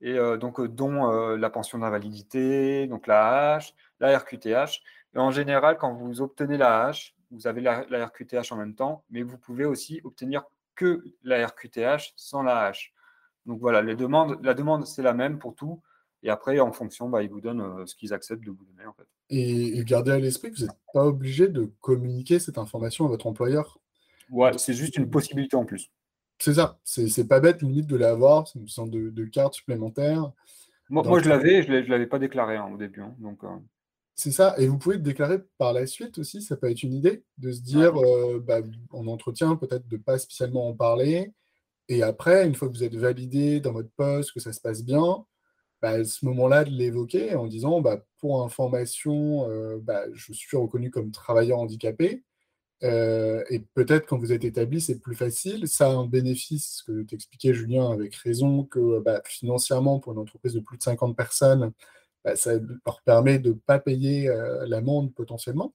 et 0.00 0.18
donc 0.38 0.60
dont 0.60 1.06
la 1.36 1.50
pension 1.50 1.78
d'invalidité, 1.78 2.88
donc 2.88 3.06
la 3.06 3.54
hache, 3.54 3.74
la 4.00 4.18
RQTH. 4.18 4.82
Et 5.14 5.18
en 5.18 5.30
général, 5.30 5.78
quand 5.78 5.94
vous 5.94 6.20
obtenez 6.20 6.58
la 6.58 6.86
hache, 6.86 7.14
vous 7.30 7.46
avez 7.46 7.60
la, 7.60 7.86
la 7.88 8.06
RQTH 8.06 8.50
en 8.50 8.56
même 8.56 8.74
temps, 8.74 9.04
mais 9.08 9.22
vous 9.22 9.38
pouvez 9.38 9.64
aussi 9.64 10.00
obtenir 10.02 10.44
que 10.74 11.04
la 11.22 11.46
RQTH 11.46 12.12
sans 12.16 12.42
la 12.42 12.70
H. 12.70 12.90
Donc 13.46 13.60
voilà, 13.60 13.80
les 13.80 13.96
demandes, 13.96 14.38
la 14.42 14.54
demande, 14.54 14.86
c'est 14.86 15.02
la 15.02 15.14
même 15.14 15.38
pour 15.38 15.54
tout. 15.54 15.80
Et 16.22 16.30
après, 16.30 16.58
en 16.58 16.72
fonction, 16.72 17.08
bah, 17.08 17.22
ils 17.22 17.30
vous 17.30 17.40
donnent 17.40 17.60
euh, 17.60 17.86
ce 17.86 17.94
qu'ils 17.94 18.12
acceptent 18.12 18.44
de 18.44 18.50
vous 18.50 18.64
donner. 18.64 18.86
En 18.86 18.92
fait. 18.92 19.06
Et, 19.30 19.84
gardez 19.84 20.12
à 20.12 20.18
l'esprit 20.18 20.50
que 20.50 20.56
vous 20.56 20.64
n'êtes 20.64 20.76
pas 20.92 21.04
obligé 21.04 21.48
de 21.48 21.70
communiquer 21.80 22.38
cette 22.38 22.58
information 22.58 23.04
à 23.04 23.08
votre 23.08 23.26
employeur. 23.26 23.78
Ouais, 24.30 24.50
c'est 24.58 24.74
juste 24.74 24.96
une 24.96 25.08
possibilité 25.08 25.56
en 25.56 25.64
plus. 25.64 25.90
C'est 26.38 26.54
ça. 26.54 26.78
C'est 26.84 27.28
pas 27.28 27.40
bête, 27.40 27.62
limite, 27.62 27.86
de 27.86 27.96
l'avoir. 27.96 28.48
C'est 28.48 28.58
une 28.58 28.68
sorte 28.68 28.90
de, 28.90 29.24
carte 29.26 29.54
supplémentaire. 29.54 30.32
Moi, 30.90 31.20
je 31.20 31.28
l'avais, 31.28 31.62
je 31.62 31.70
ne 31.70 31.80
l'avais 31.80 32.06
pas 32.06 32.18
déclaré 32.18 32.56
hein, 32.56 32.70
au 32.72 32.76
début. 32.76 33.02
Hein, 33.02 33.14
donc, 33.18 33.42
euh, 33.44 33.48
c'est 34.14 34.32
ça. 34.32 34.54
Et 34.58 34.66
vous 34.66 34.78
pouvez 34.78 34.96
le 34.96 35.02
déclarer 35.02 35.38
par 35.58 35.72
la 35.72 35.86
suite 35.86 36.18
aussi. 36.18 36.42
Ça 36.42 36.56
peut 36.56 36.70
être 36.70 36.82
une 36.82 36.94
idée 36.94 37.22
de 37.38 37.52
se 37.52 37.60
dire, 37.60 37.96
euh, 37.96 38.42
bah, 38.44 38.60
en 38.90 39.06
entretien, 39.06 39.56
peut-être 39.56 39.86
de 39.88 39.96
ne 39.96 40.02
pas 40.02 40.18
spécialement 40.18 40.68
en 40.68 40.74
parler. 40.74 41.32
Et 41.88 42.02
après, 42.02 42.46
une 42.46 42.54
fois 42.54 42.68
que 42.68 42.74
vous 42.74 42.84
êtes 42.84 42.96
validé 42.96 43.60
dans 43.60 43.72
votre 43.72 43.90
poste, 43.96 44.32
que 44.32 44.40
ça 44.40 44.52
se 44.52 44.60
passe 44.60 44.84
bien, 44.84 45.24
bah, 45.82 45.90
à 45.90 46.04
ce 46.04 46.24
moment-là, 46.26 46.64
de 46.64 46.70
l'évoquer 46.70 47.34
en 47.36 47.46
disant, 47.46 47.80
bah, 47.80 48.04
pour 48.18 48.42
information, 48.42 49.48
euh, 49.50 49.78
bah, 49.80 50.02
je 50.12 50.32
suis 50.32 50.56
reconnu 50.56 50.90
comme 50.90 51.12
travailleur 51.12 51.58
handicapé. 51.58 52.24
Euh, 52.82 53.42
et 53.50 53.60
peut-être 53.60 54.06
quand 54.06 54.18
vous 54.18 54.32
êtes 54.32 54.44
établi, 54.44 54.80
c'est 54.80 54.98
plus 54.98 55.14
facile. 55.16 55.68
Ça 55.68 55.86
a 55.86 55.90
un 55.90 56.06
bénéfice, 56.06 56.82
que 56.86 57.02
t'expliquais 57.02 57.54
Julien 57.54 57.90
avec 57.90 58.14
raison, 58.16 58.64
que 58.64 59.02
financièrement, 59.24 60.00
pour 60.00 60.12
une 60.12 60.18
entreprise 60.18 60.54
de 60.54 60.60
plus 60.60 60.78
de 60.78 60.82
50 60.82 61.16
personnes, 61.16 61.72
bah, 62.24 62.36
ça 62.36 62.54
leur 62.86 63.02
permet 63.02 63.38
de 63.38 63.50
ne 63.50 63.54
pas 63.54 63.78
payer 63.78 64.28
euh, 64.28 64.66
l'amende 64.66 65.14
potentiellement. 65.14 65.74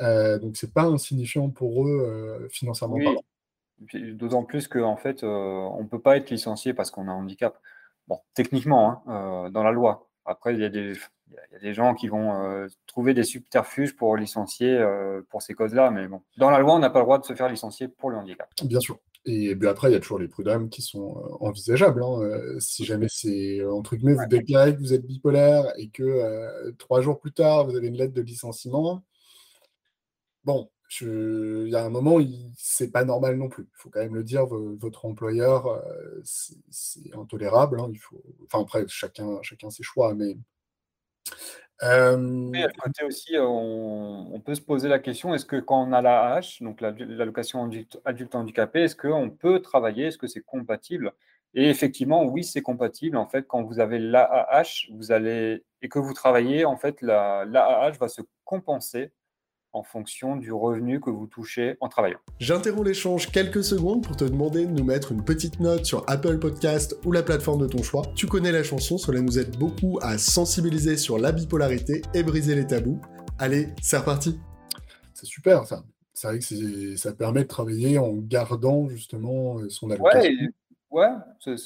Euh, 0.00 0.38
donc, 0.38 0.56
ce 0.56 0.66
n'est 0.66 0.72
pas 0.72 0.84
insignifiant 0.84 1.50
pour 1.50 1.86
eux 1.86 2.48
financièrement 2.50 2.98
D'autant 3.94 4.42
plus 4.42 4.66
qu'en 4.68 4.96
fait, 4.96 5.22
on 5.22 5.82
ne 5.82 5.88
peut 5.88 6.00
pas 6.00 6.16
être 6.16 6.30
licencié 6.30 6.74
parce 6.74 6.90
qu'on 6.90 7.08
a 7.08 7.12
un 7.12 7.16
handicap. 7.16 7.58
Bon, 8.08 8.18
techniquement, 8.34 9.02
hein, 9.06 9.50
dans 9.50 9.62
la 9.62 9.72
loi. 9.72 10.08
Après, 10.24 10.54
il 10.54 10.60
y, 10.60 10.64
a 10.64 10.68
des, 10.68 11.74
gens 11.74 11.94
qui 11.94 12.08
vont 12.08 12.66
trouver 12.86 13.14
des 13.14 13.22
subterfuges 13.22 13.96
pour 13.96 14.16
licencier 14.16 14.84
pour 15.30 15.42
ces 15.42 15.54
causes-là. 15.54 15.90
Mais 15.90 16.08
bon, 16.08 16.22
dans 16.36 16.50
la 16.50 16.58
loi, 16.58 16.74
on 16.74 16.80
n'a 16.80 16.90
pas 16.90 16.98
le 16.98 17.04
droit 17.04 17.18
de 17.18 17.24
se 17.24 17.34
faire 17.34 17.48
licencier 17.48 17.88
pour 17.88 18.10
le 18.10 18.16
handicap. 18.16 18.50
Bien 18.64 18.80
sûr. 18.80 18.98
Et 19.30 19.54
puis 19.54 19.68
après, 19.68 19.90
il 19.90 19.92
y 19.92 19.96
a 19.96 20.00
toujours 20.00 20.18
les 20.18 20.28
prud'hommes 20.28 20.70
qui 20.70 20.80
sont 20.80 21.18
euh, 21.18 21.44
envisageables. 21.44 22.02
Hein. 22.02 22.22
Euh, 22.22 22.60
si 22.60 22.84
jamais 22.84 23.08
c'est, 23.10 23.58
euh, 23.60 23.72
entre 23.72 23.96
guillemets, 23.96 24.14
vous 24.14 24.26
déclarez 24.26 24.74
que 24.74 24.80
vous 24.80 24.94
êtes 24.94 25.04
bipolaire 25.04 25.64
et 25.76 25.90
que 25.90 26.72
trois 26.78 27.02
jours 27.02 27.18
plus 27.20 27.32
tard, 27.32 27.66
vous 27.66 27.76
avez 27.76 27.88
une 27.88 27.96
lettre 27.96 28.14
de 28.14 28.22
licenciement, 28.22 29.04
bon, 30.44 30.70
il 31.00 31.68
y 31.68 31.76
a 31.76 31.84
un 31.84 31.90
moment, 31.90 32.18
c'est 32.56 32.90
pas 32.90 33.04
normal 33.04 33.36
non 33.36 33.48
plus. 33.48 33.64
Il 33.64 33.76
faut 33.76 33.90
quand 33.90 34.00
même 34.00 34.14
le 34.14 34.24
dire, 34.24 34.46
votre 34.46 35.04
employeur, 35.04 35.82
c'est 36.24 37.14
intolérable. 37.14 37.80
Hein. 37.80 37.88
il 37.92 37.98
faut, 37.98 38.22
enfin, 38.44 38.62
après, 38.62 38.84
chacun, 38.88 39.38
chacun 39.42 39.70
ses 39.70 39.82
choix, 39.82 40.14
mais 40.14 40.36
à 41.80 42.16
côté 42.70 43.04
aussi, 43.04 43.34
on, 43.38 44.40
peut 44.44 44.54
se 44.54 44.60
poser 44.60 44.88
la 44.88 44.98
question, 44.98 45.34
est-ce 45.34 45.46
que 45.46 45.56
quand 45.56 45.88
on 45.88 45.92
a 45.92 46.02
l'AH, 46.02 46.58
donc 46.60 46.80
l'allocation 46.80 47.64
adulte, 47.64 48.00
adulte 48.04 48.34
handicapé, 48.34 48.82
est-ce 48.82 48.96
qu'on 48.96 49.30
peut 49.30 49.60
travailler, 49.60 50.06
est-ce 50.06 50.18
que 50.18 50.26
c'est 50.26 50.42
compatible? 50.42 51.12
Et 51.54 51.68
effectivement, 51.70 52.24
oui, 52.24 52.44
c'est 52.44 52.62
compatible. 52.62 53.16
En 53.16 53.26
fait, 53.26 53.46
quand 53.46 53.62
vous 53.62 53.80
avez 53.80 53.98
l'AAH, 53.98 54.88
vous 54.92 55.12
allez 55.12 55.64
et 55.80 55.88
que 55.88 55.98
vous 55.98 56.12
travaillez, 56.12 56.64
en 56.64 56.76
fait, 56.76 57.00
l'AAH 57.02 57.92
va 57.98 58.08
se 58.08 58.22
compenser 58.44 59.12
en 59.72 59.82
fonction 59.82 60.36
du 60.36 60.52
revenu 60.52 61.00
que 61.00 61.10
vous 61.10 61.26
touchez 61.26 61.76
en 61.80 61.88
travaillant. 61.88 62.18
J'interromps 62.40 62.86
l'échange 62.86 63.30
quelques 63.30 63.62
secondes 63.62 64.04
pour 64.04 64.16
te 64.16 64.24
demander 64.24 64.66
de 64.66 64.70
nous 64.70 64.84
mettre 64.84 65.12
une 65.12 65.24
petite 65.24 65.60
note 65.60 65.84
sur 65.84 66.04
Apple 66.08 66.38
Podcast 66.38 66.96
ou 67.04 67.12
la 67.12 67.22
plateforme 67.22 67.60
de 67.60 67.66
ton 67.66 67.82
choix. 67.82 68.02
Tu 68.14 68.26
connais 68.26 68.52
la 68.52 68.62
chanson, 68.62 68.98
cela 68.98 69.20
nous 69.20 69.38
aide 69.38 69.56
beaucoup 69.58 69.98
à 70.02 70.18
sensibiliser 70.18 70.96
sur 70.96 71.18
la 71.18 71.32
bipolarité 71.32 72.02
et 72.14 72.22
briser 72.22 72.54
les 72.54 72.66
tabous. 72.66 73.00
Allez, 73.38 73.68
c'est 73.82 73.98
reparti 73.98 74.38
C'est 75.14 75.26
super 75.26 75.66
ça. 75.66 75.82
C'est 76.14 76.26
vrai 76.26 76.38
que 76.40 76.96
ça 76.96 77.12
permet 77.12 77.42
de 77.42 77.48
travailler 77.48 77.98
en 77.98 78.14
gardant 78.14 78.88
justement 78.88 79.58
euh, 79.58 79.68
son 79.68 79.90
allocation. 79.90 80.32
Ouais, 80.90 81.08
ouais 81.44 81.56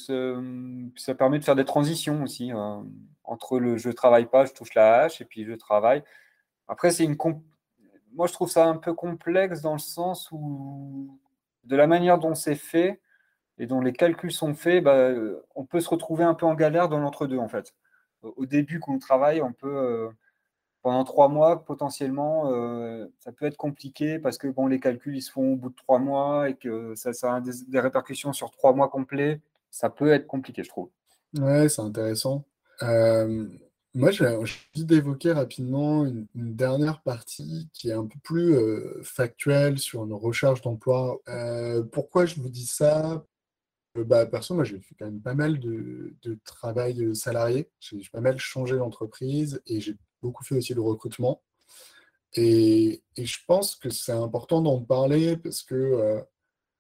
ça 0.97 1.15
permet 1.15 1.38
de 1.38 1.45
faire 1.45 1.57
des 1.57 1.65
transitions 1.65 2.23
aussi. 2.23 2.53
Euh, 2.53 2.83
entre 3.25 3.59
le 3.59 3.79
je 3.79 3.88
travaille 3.88 4.27
pas, 4.27 4.45
je 4.45 4.53
touche 4.53 4.75
la 4.75 5.03
hache, 5.03 5.21
et 5.21 5.25
puis 5.25 5.45
je 5.45 5.53
travaille. 5.53 6.03
Après, 6.69 6.91
c'est 6.91 7.05
une, 7.05 7.17
moi, 8.14 8.27
je 8.27 8.33
trouve 8.33 8.51
ça 8.51 8.66
un 8.66 8.77
peu 8.77 8.94
complexe 8.94 9.61
dans 9.61 9.72
le 9.72 9.79
sens 9.79 10.29
où, 10.33 11.18
de 11.64 11.77
la 11.77 11.87
manière 11.87 12.18
dont 12.18 12.35
c'est 12.35 12.55
fait 12.55 13.01
et 13.59 13.66
dont 13.66 13.81
les 13.81 13.92
calculs 13.92 14.33
sont 14.33 14.55
faits, 14.55 14.83
bah, 14.83 15.11
on 15.55 15.64
peut 15.64 15.81
se 15.81 15.88
retrouver 15.88 16.25
un 16.25 16.35
peu 16.35 16.46
en 16.46 16.55
galère 16.55 16.88
dans 16.88 16.98
l'entre-deux, 16.98 17.38
en 17.38 17.48
fait. 17.48 17.75
Au 18.22 18.46
début, 18.46 18.81
quand 18.81 18.92
on 18.92 18.98
travaille, 18.98 19.42
on 19.42 19.53
peut, 19.53 19.77
euh, 19.77 20.09
pendant 20.83 21.05
trois 21.05 21.29
mois, 21.29 21.64
potentiellement, 21.64 22.53
euh, 22.53 23.07
ça 23.18 23.33
peut 23.33 23.46
être 23.46 23.57
compliqué 23.57 24.18
parce 24.18 24.38
que 24.38 24.48
bon, 24.48 24.66
les 24.66 24.81
calculs, 24.81 25.16
ils 25.16 25.22
se 25.22 25.31
font 25.31 25.53
au 25.53 25.57
bout 25.57 25.70
de 25.70 25.77
trois 25.77 25.98
mois 25.98 26.48
et 26.48 26.55
que 26.55 26.94
ça, 26.94 27.11
a 27.35 27.40
des, 27.40 27.81
répercussions 27.81 28.33
sur 28.33 28.51
trois 28.51 28.72
mois 28.72 28.88
complets. 28.88 29.40
Ça 29.70 29.90
peut 29.90 30.12
être 30.12 30.27
compliqué, 30.27 30.62
je 30.62 30.68
trouve. 30.68 30.90
Ouais, 31.38 31.68
c'est 31.68 31.83
intéressant. 31.83 32.44
Euh, 32.83 33.48
moi, 33.94 34.11
j'ai 34.11 34.26
envie 34.26 34.85
d'évoquer 34.85 35.33
rapidement 35.33 36.07
une, 36.07 36.26
dernière 36.35 37.02
partie 37.02 37.68
qui 37.74 37.90
est 37.90 37.92
un 37.92 38.07
peu 38.07 38.18
plus 38.22 38.55
euh, 38.55 39.02
factuelle 39.02 39.78
sur 39.78 40.05
une 40.05 40.14
recherche 40.14 40.62
d'emploi. 40.62 41.20
Euh, 41.28 41.83
pourquoi 41.83 42.24
je 42.24 42.37
vous 42.37 42.48
dis 42.48 42.66
ça? 42.66 43.24
Euh, 43.98 44.05
bah, 44.05 44.24
Perso, 44.26 44.55
moi, 44.55 44.64
j'ai 44.64 44.81
fait 44.81 44.94
quand 44.98 45.07
même 45.07 45.20
pas 45.20 45.35
mal 45.35 45.59
de, 45.61 46.14
travail 46.44 47.14
salarié. 47.14 47.70
J'ai 47.81 48.00
pas 48.11 48.20
mal 48.20 48.38
changé 48.38 48.76
d'entreprise 48.76 49.61
et 49.66 49.81
j'ai 49.81 49.96
beaucoup 50.22 50.44
fait 50.44 50.57
aussi 50.57 50.74
de 50.74 50.81
recrutement. 50.81 51.42
Et 52.35 53.02
je 53.18 53.38
pense 53.46 53.76
que 53.76 53.90
c'est 53.90 54.12
important 54.12 54.62
d'en 54.62 54.81
parler 54.83 55.37
parce 55.37 55.62
que 55.62 56.24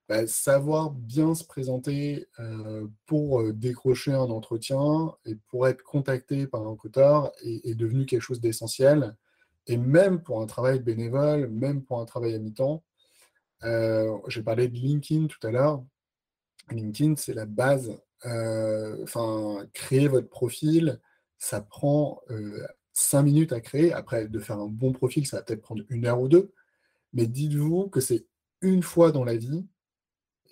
bah, 0.08 0.26
savoir 0.26 0.90
bien 0.90 1.34
se 1.34 1.44
présenter 1.44 2.28
euh, 2.40 2.86
pour 3.06 3.40
euh, 3.40 3.52
décrocher 3.52 4.12
un 4.12 4.30
entretien 4.30 5.14
et 5.24 5.36
pour 5.48 5.68
être 5.68 5.82
contacté 5.82 6.46
par 6.46 6.62
un 6.62 6.70
recruteur 6.70 7.32
est, 7.42 7.74
devenu 7.74 8.04
quelque 8.04 8.20
chose 8.20 8.40
d'essentiel. 8.40 9.16
Et 9.68 9.76
même 9.76 10.20
pour 10.22 10.40
un 10.42 10.46
travail 10.46 10.80
bénévole, 10.80 11.48
même 11.48 11.82
pour 11.84 12.00
un 12.00 12.04
travail 12.04 12.34
à 12.34 12.38
mi-temps, 12.38 12.82
euh, 13.64 14.18
j'ai 14.28 14.42
parlé 14.42 14.68
de 14.68 14.74
LinkedIn 14.74 15.28
tout 15.28 15.46
à 15.46 15.50
l'heure. 15.52 15.84
LinkedIn, 16.70 17.14
c'est 17.16 17.34
la 17.34 17.46
base. 17.46 17.96
Enfin, 18.24 19.66
créer 19.72 20.08
votre 20.08 20.28
profil, 20.28 21.00
ça 21.38 21.60
prend 21.60 22.20
cinq 22.92 23.22
minutes 23.22 23.52
à 23.52 23.60
créer. 23.60 23.92
Après, 23.92 24.28
de 24.28 24.38
faire 24.38 24.58
un 24.58 24.68
bon 24.68 24.92
profil, 24.92 25.26
ça 25.26 25.38
va 25.38 25.42
peut-être 25.42 25.62
prendre 25.62 25.82
une 25.88 26.06
heure 26.06 26.20
ou 26.20 26.28
deux. 26.28 26.52
Mais 27.12 27.26
dites-vous 27.26 27.88
que 27.88 28.00
c'est 28.00 28.26
une 28.60 28.82
fois 28.82 29.10
dans 29.12 29.24
la 29.24 29.36
vie 29.36 29.66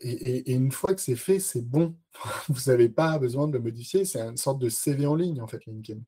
et, 0.00 0.52
une 0.52 0.72
fois 0.72 0.94
que 0.94 1.00
c'est 1.00 1.16
fait, 1.16 1.38
c'est 1.40 1.62
bon. 1.62 1.94
Vous 2.48 2.70
n'avez 2.70 2.88
pas 2.88 3.18
besoin 3.18 3.48
de 3.48 3.52
le 3.52 3.60
modifier. 3.60 4.04
C'est 4.04 4.20
une 4.20 4.36
sorte 4.36 4.58
de 4.58 4.68
CV 4.68 5.06
en 5.06 5.14
ligne, 5.14 5.40
en 5.40 5.46
fait, 5.46 5.64
LinkedIn. 5.66 6.00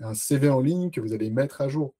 Un 0.00 0.14
CV 0.14 0.48
en 0.48 0.60
ligne 0.60 0.90
que 0.90 1.00
vous 1.00 1.14
allez 1.14 1.30
mettre 1.30 1.62
à 1.62 1.68
jour. 1.68 1.94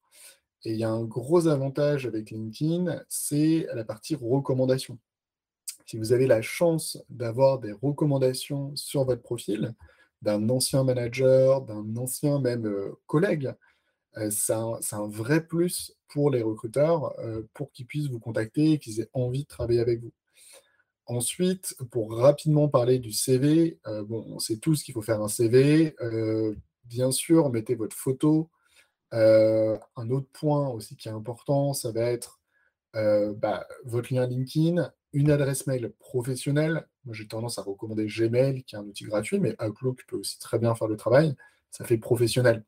Et 0.64 0.72
il 0.72 0.78
y 0.78 0.84
a 0.84 0.90
un 0.90 1.04
gros 1.04 1.46
avantage 1.46 2.06
avec 2.06 2.30
LinkedIn, 2.30 3.02
c'est 3.08 3.66
la 3.72 3.84
partie 3.84 4.16
recommandation. 4.16 4.98
Si 5.86 5.96
vous 5.96 6.12
avez 6.12 6.26
la 6.26 6.42
chance 6.42 6.98
d'avoir 7.08 7.60
des 7.60 7.72
recommandations 7.72 8.74
sur 8.74 9.04
votre 9.04 9.22
profil, 9.22 9.74
d'un 10.22 10.48
ancien 10.48 10.82
manager, 10.82 11.62
d'un 11.62 11.96
ancien 11.96 12.40
même 12.40 12.66
euh, 12.66 12.98
collègue, 13.06 13.54
euh, 14.16 14.30
c'est 14.30 14.52
un, 14.52 15.08
vrai 15.08 15.46
plus 15.46 15.94
pour 16.08 16.30
les 16.30 16.42
recruteurs 16.42 17.18
euh, 17.20 17.42
pour 17.54 17.70
qu'ils 17.70 17.86
puissent 17.86 18.08
vous 18.08 18.18
contacter 18.18 18.72
et 18.72 18.78
qu'ils 18.78 19.00
aient 19.00 19.10
envie 19.12 19.44
de 19.44 19.48
travailler 19.48 19.80
avec 19.80 20.00
vous. 20.00 20.12
Ensuite, 21.06 21.76
pour 21.92 22.16
rapidement 22.16 22.68
parler 22.68 22.98
du 22.98 23.12
CV, 23.12 23.78
euh, 23.86 24.02
bon, 24.04 24.24
on 24.28 24.40
sait 24.40 24.56
tous 24.56 24.82
qu'il 24.82 24.92
faut 24.92 25.02
faire 25.02 25.22
un 25.22 25.28
CV. 25.28 25.94
Euh, 26.00 26.56
bien 26.84 27.12
sûr, 27.12 27.48
mettez 27.50 27.76
votre 27.76 27.96
photo. 27.96 28.50
Euh, 29.14 29.78
un 29.94 30.10
autre 30.10 30.28
point 30.32 30.68
aussi 30.68 30.96
qui 30.96 31.08
est 31.08 31.12
important, 31.12 31.72
ça 31.74 31.92
va 31.92 32.02
être 32.02 32.40
bah, 32.94 33.66
votre 33.84 34.14
lien 34.14 34.26
LinkedIn, 34.26 34.90
une 35.12 35.30
adresse 35.30 35.66
mail 35.66 35.92
professionnelle. 35.98 36.88
Moi, 37.04 37.14
j'ai 37.14 37.28
tendance 37.28 37.58
à 37.58 37.62
recommander 37.62 38.06
Gmail, 38.06 38.64
qui 38.64 38.74
est 38.74 38.78
un 38.78 38.86
outil 38.86 39.04
gratuit, 39.04 39.38
mais 39.38 39.54
Outlook 39.62 40.02
peut 40.08 40.16
aussi 40.16 40.38
très 40.38 40.58
bien 40.58 40.74
faire 40.74 40.88
le 40.88 40.96
travail. 40.96 41.36
Ça 41.70 41.84
fait 41.84 41.98
professionnel. 41.98 42.64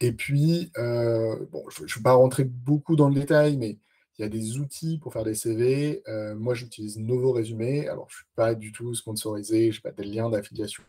Et 0.00 0.12
puis, 0.12 0.70
bon, 0.76 1.64
je 1.70 1.84
ne 1.84 1.88
vais 1.88 2.02
pas 2.02 2.12
rentrer 2.12 2.44
beaucoup 2.44 2.96
dans 2.96 3.08
le 3.08 3.14
détail, 3.14 3.56
mais 3.56 3.78
il 4.18 4.22
y 4.22 4.24
a 4.24 4.28
des 4.28 4.58
outils 4.58 4.98
pour 4.98 5.12
faire 5.12 5.22
des 5.22 5.34
CV. 5.34 6.02
Euh, 6.08 6.34
moi, 6.34 6.54
j'utilise 6.54 6.98
Novo 6.98 7.32
Résumé. 7.32 7.88
Alors, 7.88 8.08
je 8.10 8.16
ne 8.16 8.18
suis 8.18 8.26
pas 8.34 8.54
du 8.54 8.72
tout 8.72 8.92
sponsorisé, 8.94 9.70
je 9.70 9.78
n'ai 9.78 9.82
pas 9.82 9.92
de 9.92 10.02
lien 10.02 10.28
d'affiliation. 10.28 10.82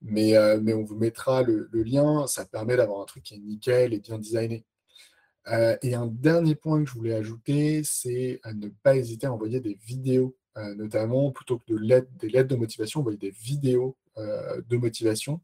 Mais, 0.00 0.36
euh, 0.36 0.58
mais 0.60 0.74
on 0.74 0.82
vous 0.82 0.96
mettra 0.96 1.42
le, 1.42 1.68
lien. 1.72 2.26
Ça 2.26 2.44
permet 2.44 2.76
d'avoir 2.76 3.00
un 3.00 3.04
truc 3.04 3.22
qui 3.22 3.34
est 3.34 3.38
nickel 3.38 3.94
et 3.94 4.00
bien 4.00 4.18
designé. 4.18 4.64
Euh, 5.48 5.76
et 5.82 5.94
un 5.94 6.06
dernier 6.06 6.56
point 6.56 6.82
que 6.82 6.90
je 6.90 6.94
voulais 6.94 7.14
ajouter, 7.14 7.82
c'est 7.84 8.40
ne 8.52 8.68
pas 8.82 8.96
hésiter 8.96 9.28
à 9.28 9.32
envoyer 9.32 9.60
des 9.60 9.78
vidéos, 9.86 10.36
notamment 10.76 11.30
plutôt 11.30 11.58
que 11.58 11.72
de 11.72 12.06
des 12.18 12.28
lettres 12.28 12.48
de 12.48 12.56
motivation, 12.56 13.00
envoyer 13.00 13.18
des 13.18 13.30
vidéos 13.30 13.96
de 14.16 14.76
motivation. 14.76 15.40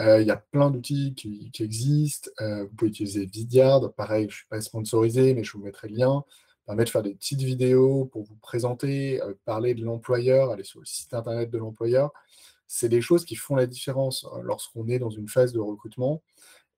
Euh, 0.00 0.20
il 0.20 0.26
y 0.26 0.30
a 0.30 0.36
plein 0.36 0.70
d'outils 0.70 1.14
qui, 1.14 1.50
existent. 1.60 2.30
Euh, 2.40 2.64
vous 2.64 2.74
pouvez 2.76 2.90
utiliser 2.90 3.26
Vidyard. 3.26 3.92
Pareil, 3.94 4.24
je 4.24 4.34
ne 4.34 4.36
suis 4.36 4.46
pas 4.48 4.60
sponsorisé, 4.60 5.34
mais 5.34 5.44
je 5.44 5.52
vous 5.52 5.62
mettrai 5.64 5.88
le 5.88 5.96
lien. 5.96 6.24
Permet 6.66 6.84
de 6.84 6.90
faire 6.90 7.02
des 7.02 7.14
petites 7.14 7.42
vidéos 7.42 8.06
pour 8.06 8.24
vous 8.24 8.36
présenter, 8.36 9.22
euh, 9.22 9.34
parler 9.44 9.74
de 9.74 9.84
l'employeur, 9.84 10.50
aller 10.50 10.64
sur 10.64 10.80
le 10.80 10.86
site 10.86 11.14
internet 11.14 11.50
de 11.50 11.58
l'employeur. 11.58 12.12
C'est 12.66 12.88
des 12.88 13.00
choses 13.00 13.24
qui 13.24 13.36
font 13.36 13.54
la 13.56 13.66
différence 13.66 14.26
lorsqu'on 14.42 14.88
est 14.88 14.98
dans 14.98 15.10
une 15.10 15.28
phase 15.28 15.52
de 15.52 15.60
recrutement 15.60 16.22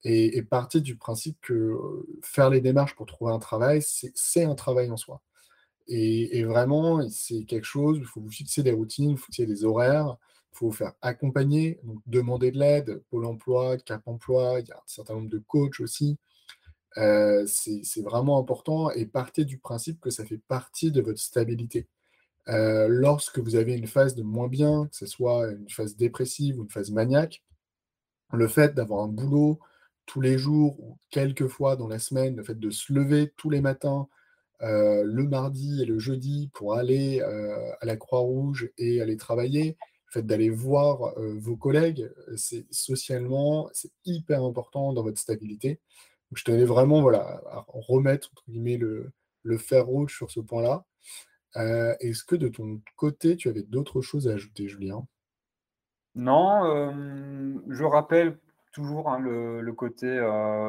et, 0.04 0.42
partir 0.42 0.82
du 0.82 0.96
principe 0.96 1.38
que 1.40 1.76
faire 2.22 2.50
les 2.50 2.60
démarches 2.60 2.94
pour 2.94 3.06
trouver 3.06 3.32
un 3.32 3.38
travail, 3.38 3.82
c'est 3.82 4.44
un 4.44 4.54
travail 4.54 4.90
en 4.90 4.96
soi. 4.98 5.22
Et, 5.88 6.38
et 6.38 6.44
vraiment, 6.44 7.08
c'est 7.08 7.44
quelque 7.44 7.64
chose, 7.64 7.98
il 7.98 8.04
faut 8.04 8.20
vous 8.20 8.30
fixer 8.30 8.62
des 8.62 8.72
routines, 8.72 9.12
il 9.12 9.18
fixer 9.18 9.46
des 9.46 9.64
horaires, 9.64 10.18
faut 10.52 10.66
vous 10.66 10.72
faire 10.72 10.92
accompagner, 11.02 11.78
donc 11.84 12.00
demander 12.06 12.50
de 12.50 12.58
l'aide, 12.58 13.02
Pôle 13.10 13.26
emploi, 13.26 13.78
Cap 13.78 14.02
emploi, 14.06 14.60
il 14.60 14.68
y 14.68 14.72
a 14.72 14.76
un 14.76 14.86
certain 14.86 15.14
nombre 15.14 15.30
de 15.30 15.38
coachs 15.38 15.80
aussi. 15.80 16.18
Euh, 16.96 17.44
c'est 17.46 18.02
vraiment 18.02 18.38
important 18.38 18.90
et 18.90 19.06
partez 19.06 19.44
du 19.44 19.58
principe 19.58 20.00
que 20.00 20.10
ça 20.10 20.24
fait 20.24 20.40
partie 20.48 20.90
de 20.90 21.00
votre 21.00 21.20
stabilité. 21.20 21.86
Euh, 22.48 22.88
lorsque 22.88 23.38
vous 23.38 23.56
avez 23.56 23.74
une 23.74 23.86
phase 23.86 24.14
de 24.14 24.22
moins 24.22 24.48
bien, 24.48 24.88
que 24.90 24.96
ce 24.96 25.06
soit 25.06 25.50
une 25.50 25.68
phase 25.68 25.96
dépressive 25.96 26.58
ou 26.58 26.62
une 26.64 26.70
phase 26.70 26.90
maniaque, 26.90 27.44
le 28.32 28.48
fait 28.48 28.74
d'avoir 28.74 29.04
un 29.04 29.08
boulot 29.08 29.60
tous 30.06 30.20
les 30.20 30.38
jours 30.38 30.80
ou 30.80 30.98
quelques 31.10 31.46
fois 31.46 31.76
dans 31.76 31.88
la 31.88 31.98
semaine, 31.98 32.36
le 32.36 32.42
fait 32.42 32.58
de 32.58 32.70
se 32.70 32.92
lever 32.92 33.32
tous 33.36 33.50
les 33.50 33.60
matins, 33.60 34.08
euh, 34.62 35.04
le 35.04 35.24
mardi 35.24 35.82
et 35.82 35.86
le 35.86 35.98
jeudi 35.98 36.50
pour 36.54 36.74
aller 36.74 37.20
à 37.20 37.84
la 37.84 37.96
Croix-Rouge 37.96 38.70
et 38.78 39.00
aller 39.02 39.16
travailler, 39.16 39.76
fait 40.10 40.22
d'aller 40.22 40.50
voir 40.50 41.18
euh, 41.18 41.34
vos 41.38 41.56
collègues, 41.56 42.10
euh, 42.28 42.36
c'est 42.36 42.66
socialement, 42.70 43.68
c'est 43.72 43.92
hyper 44.04 44.42
important 44.42 44.92
dans 44.92 45.02
votre 45.02 45.18
stabilité. 45.18 45.80
Donc, 46.30 46.38
je 46.38 46.44
tenais 46.44 46.64
vraiment 46.64 47.00
voilà, 47.00 47.40
à 47.50 47.64
remettre 47.68 48.30
entre 48.32 48.44
guillemets, 48.48 48.76
le, 48.76 49.10
le 49.42 49.58
fer 49.58 49.84
rouge 49.86 50.16
sur 50.16 50.30
ce 50.30 50.40
point-là. 50.40 50.84
Euh, 51.56 51.94
est-ce 52.00 52.24
que 52.24 52.36
de 52.36 52.48
ton 52.48 52.80
côté, 52.96 53.36
tu 53.36 53.48
avais 53.48 53.62
d'autres 53.62 54.00
choses 54.00 54.28
à 54.28 54.32
ajouter, 54.32 54.68
Julien? 54.68 55.06
Non, 56.14 56.92
je 57.68 57.84
rappelle 57.84 58.38
toujours 58.72 59.08
hein, 59.08 59.20
le, 59.20 59.60
le, 59.60 59.72
côté, 59.72 60.20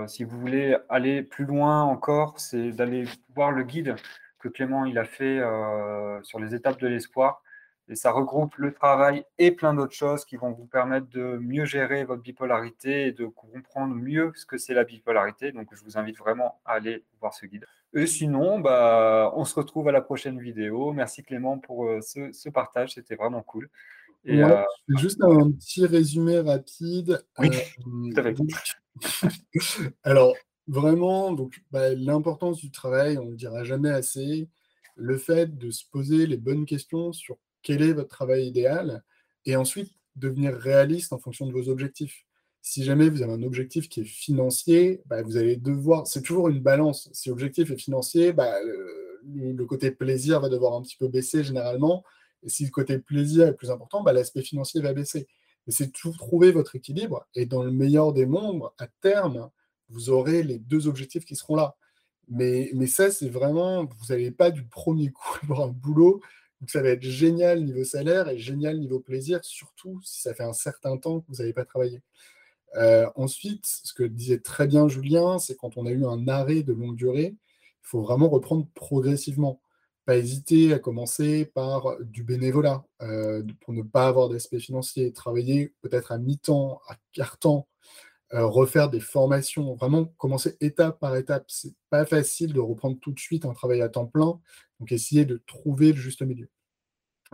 si 0.07 0.23
vous 0.23 0.39
voulez 0.39 0.77
aller 0.89 1.23
plus 1.23 1.45
loin 1.45 1.81
encore, 1.83 2.39
c'est 2.39 2.71
d'aller 2.71 3.05
voir 3.35 3.51
le 3.51 3.63
guide 3.63 3.95
que 4.37 4.47
Clément 4.47 4.85
il 4.85 4.97
a 4.99 5.05
fait 5.05 5.41
sur 6.21 6.39
les 6.39 6.53
étapes 6.53 6.79
de 6.79 6.87
l'espoir 6.87 7.41
Et 7.89 7.95
ça 7.95 8.11
regroupe 8.11 8.55
le 8.57 8.71
travail 8.71 9.25
et 9.39 9.51
plein 9.51 9.73
d'autres 9.73 9.95
choses 9.95 10.23
qui 10.23 10.37
vont 10.37 10.51
vous 10.51 10.67
permettre 10.67 11.09
de 11.09 11.37
mieux 11.37 11.65
gérer 11.65 12.03
votre 12.03 12.21
bipolarité 12.21 13.07
et 13.07 13.11
de 13.11 13.25
comprendre 13.25 13.95
mieux 13.95 14.31
ce 14.35 14.45
que 14.45 14.59
c'est 14.59 14.75
la 14.75 14.83
bipolarité. 14.83 15.51
Donc, 15.51 15.69
je 15.73 15.83
vous 15.83 15.97
invite 15.97 16.17
vraiment 16.19 16.61
à 16.65 16.73
aller 16.73 17.03
voir 17.19 17.33
ce 17.33 17.47
guide. 17.47 17.65
Et 17.93 18.05
sinon, 18.05 18.59
bah, 18.59 19.33
on 19.35 19.43
se 19.43 19.55
retrouve 19.55 19.87
à 19.87 19.91
la 19.91 20.01
prochaine 20.01 20.39
vidéo. 20.39 20.93
Merci 20.93 21.23
Clément 21.23 21.57
pour 21.57 21.87
euh, 21.87 21.99
ce, 22.01 22.49
partage, 22.49 22.93
c'était 22.93 23.15
vraiment 23.15 23.41
cool. 23.41 23.69
Et, 24.23 24.43
euh, 24.43 24.61
juste 24.89 25.23
un 25.23 25.49
petit 25.51 25.87
résumé 25.87 26.39
rapide. 26.39 27.25
Oui, 27.39 27.49
euh, 28.17 28.33
Alors, 30.03 30.35
vraiment, 30.67 31.31
donc 31.31 31.63
bah, 31.71 31.95
l'importance 31.95 32.59
du 32.59 32.69
travail, 32.69 33.17
on 33.17 33.25
ne 33.25 33.31
le 33.31 33.37
dira 33.37 33.63
jamais 33.63 33.89
assez. 33.89 34.47
Le 34.95 35.17
fait 35.17 35.57
de 35.57 35.71
se 35.71 35.85
poser 35.89 36.27
les 36.27 36.37
bonnes 36.37 36.65
questions 36.65 37.11
sur 37.13 37.37
quel 37.61 37.81
est 37.81 37.93
votre 37.93 38.09
travail 38.09 38.47
idéal 38.47 39.03
et 39.45 39.55
ensuite 39.55 39.93
devenir 40.15 40.53
réaliste 40.53 41.13
en 41.13 41.19
fonction 41.19 41.47
de 41.47 41.53
vos 41.53 41.69
objectifs. 41.69 42.25
Si 42.61 42.83
jamais 42.83 43.09
vous 43.09 43.21
avez 43.21 43.31
un 43.31 43.43
objectif 43.43 43.87
qui 43.87 44.01
est 44.01 44.05
financier, 44.05 45.01
bah, 45.05 45.21
vous 45.23 45.37
allez 45.37 45.55
devoir, 45.55 46.05
c'est 46.07 46.21
toujours 46.21 46.49
une 46.49 46.59
balance. 46.59 47.09
Si 47.13 47.29
l'objectif 47.29 47.71
est 47.71 47.77
financier, 47.77 48.33
bah, 48.33 48.53
le, 48.63 49.65
côté 49.65 49.91
plaisir 49.91 50.39
va 50.39 50.49
devoir 50.49 50.73
un 50.73 50.81
petit 50.81 50.97
peu 50.97 51.07
baisser 51.07 51.43
généralement. 51.43 52.03
Et 52.43 52.49
si 52.49 52.65
le 52.65 52.71
côté 52.71 52.99
plaisir 52.99 53.47
est 53.47 53.53
plus 53.53 53.71
important, 53.71 54.03
bah, 54.03 54.13
l'aspect 54.13 54.41
financier 54.41 54.81
va 54.81 54.93
baisser. 54.93 55.27
Mais 55.67 55.73
c'est 55.73 55.89
toujours 55.91 56.17
trouver 56.17 56.51
votre 56.51 56.75
équilibre. 56.75 57.27
Et 57.33 57.45
dans 57.45 57.63
le 57.63 57.71
meilleur 57.71 58.13
des 58.13 58.25
mondes, 58.25 58.63
à 58.77 58.87
terme, 59.01 59.49
vous 59.89 60.09
aurez 60.09 60.43
les 60.43 60.59
deux 60.59 60.87
objectifs 60.87 61.25
qui 61.25 61.35
seront 61.35 61.55
là. 61.55 61.75
Mais, 62.27 62.69
mais 62.73 62.87
ça, 62.87 63.09
c'est 63.09 63.29
vraiment, 63.29 63.85
vous 63.85 64.05
n'allez 64.09 64.31
pas 64.31 64.51
du 64.51 64.65
premier 64.65 65.11
coup 65.11 65.37
avoir 65.43 65.61
un 65.61 65.67
boulot. 65.69 66.21
Donc 66.59 66.69
ça 66.69 66.81
va 66.81 66.89
être 66.89 67.03
génial 67.03 67.63
niveau 67.63 67.83
salaire 67.83 68.27
et 68.29 68.37
génial 68.37 68.79
niveau 68.79 68.99
plaisir, 68.99 69.39
surtout 69.43 69.99
si 70.03 70.21
ça 70.21 70.33
fait 70.33 70.43
un 70.43 70.53
certain 70.53 70.97
temps 70.97 71.21
que 71.21 71.27
vous 71.29 71.35
n'avez 71.35 71.53
pas 71.53 71.65
travaillé. 71.65 72.01
Euh, 72.75 73.09
ensuite, 73.15 73.65
ce 73.65 73.93
que 73.93 74.03
disait 74.03 74.39
très 74.39 74.67
bien 74.67 74.87
Julien, 74.87 75.39
c'est 75.39 75.55
quand 75.55 75.77
on 75.77 75.85
a 75.85 75.91
eu 75.91 76.05
un 76.05 76.27
arrêt 76.27 76.63
de 76.63 76.73
longue 76.73 76.95
durée, 76.95 77.35
il 77.35 77.87
faut 77.87 78.01
vraiment 78.01 78.29
reprendre 78.29 78.67
progressivement. 78.75 79.61
Pas 80.05 80.17
hésiter 80.17 80.73
à 80.73 80.79
commencer 80.79 81.45
par 81.45 81.97
du 82.01 82.23
bénévolat 82.23 82.83
euh, 83.01 83.43
pour 83.61 83.73
ne 83.73 83.83
pas 83.83 84.07
avoir 84.07 84.29
d'aspect 84.29 84.59
financier, 84.59 85.13
travailler 85.13 85.73
peut-être 85.81 86.11
à 86.11 86.17
mi-temps, 86.17 86.81
à 86.87 86.95
quart-temps, 87.13 87.67
euh, 88.33 88.45
refaire 88.45 88.89
des 88.89 88.99
formations, 88.99 89.75
vraiment 89.75 90.05
commencer 90.17 90.55
étape 90.61 90.99
par 90.99 91.15
étape. 91.15 91.45
C'est 91.47 91.73
pas 91.89 92.05
facile 92.05 92.53
de 92.53 92.59
reprendre 92.59 92.99
tout 92.99 93.11
de 93.11 93.19
suite 93.19 93.45
un 93.45 93.53
travail 93.53 93.81
à 93.81 93.89
temps 93.89 94.05
plein, 94.05 94.39
donc 94.79 94.91
essayer 94.91 95.25
de 95.25 95.41
trouver 95.45 95.91
le 95.93 95.99
juste 95.99 96.21
milieu. 96.21 96.49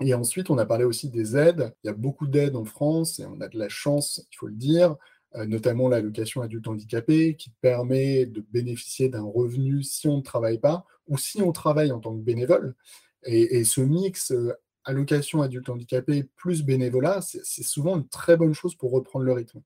Et 0.02 0.14
ensuite, 0.14 0.50
on 0.50 0.58
a 0.58 0.66
parlé 0.66 0.84
aussi 0.84 1.10
des 1.10 1.38
aides. 1.38 1.74
Il 1.84 1.88
y 1.88 1.90
a 1.90 1.94
beaucoup 1.94 2.28
d'aides 2.28 2.56
en 2.56 2.66
France 2.66 3.20
et 3.20 3.26
on 3.26 3.40
a 3.40 3.48
de 3.48 3.58
la 3.58 3.70
chance, 3.70 4.26
il 4.32 4.36
faut 4.36 4.48
le 4.48 4.56
dire, 4.56 4.96
euh, 5.36 5.46
notamment 5.46 5.88
l'allocation 5.88 6.42
adulte 6.42 6.68
handicapé, 6.68 7.36
qui 7.36 7.50
permet 7.62 8.26
de 8.26 8.42
bénéficier 8.52 9.10
d'un 9.10 9.24
revenu 9.24 9.84
si 9.84 10.08
on 10.08 10.18
ne 10.18 10.22
travaille 10.22 10.60
pas 10.60 10.86
ou 11.08 11.18
si 11.18 11.42
on 11.42 11.52
travaille 11.52 11.92
en 11.92 12.00
tant 12.00 12.14
que 12.14 12.24
bénévole. 12.24 12.76
Et, 13.24 13.64
ce 13.64 13.82
mix 13.82 14.32
euh, 14.32 14.54
allocation 14.84 15.42
adulte 15.42 15.70
handicapé 15.70 16.26
plus 16.36 16.64
bénévolat, 16.64 17.22
c'est 17.22 17.64
souvent 17.64 17.98
une 17.98 18.08
très 18.08 18.38
bonne 18.38 18.54
chose 18.54 18.76
pour 18.76 18.92
reprendre 18.92 19.26
le 19.26 19.34
rythme. 19.34 19.62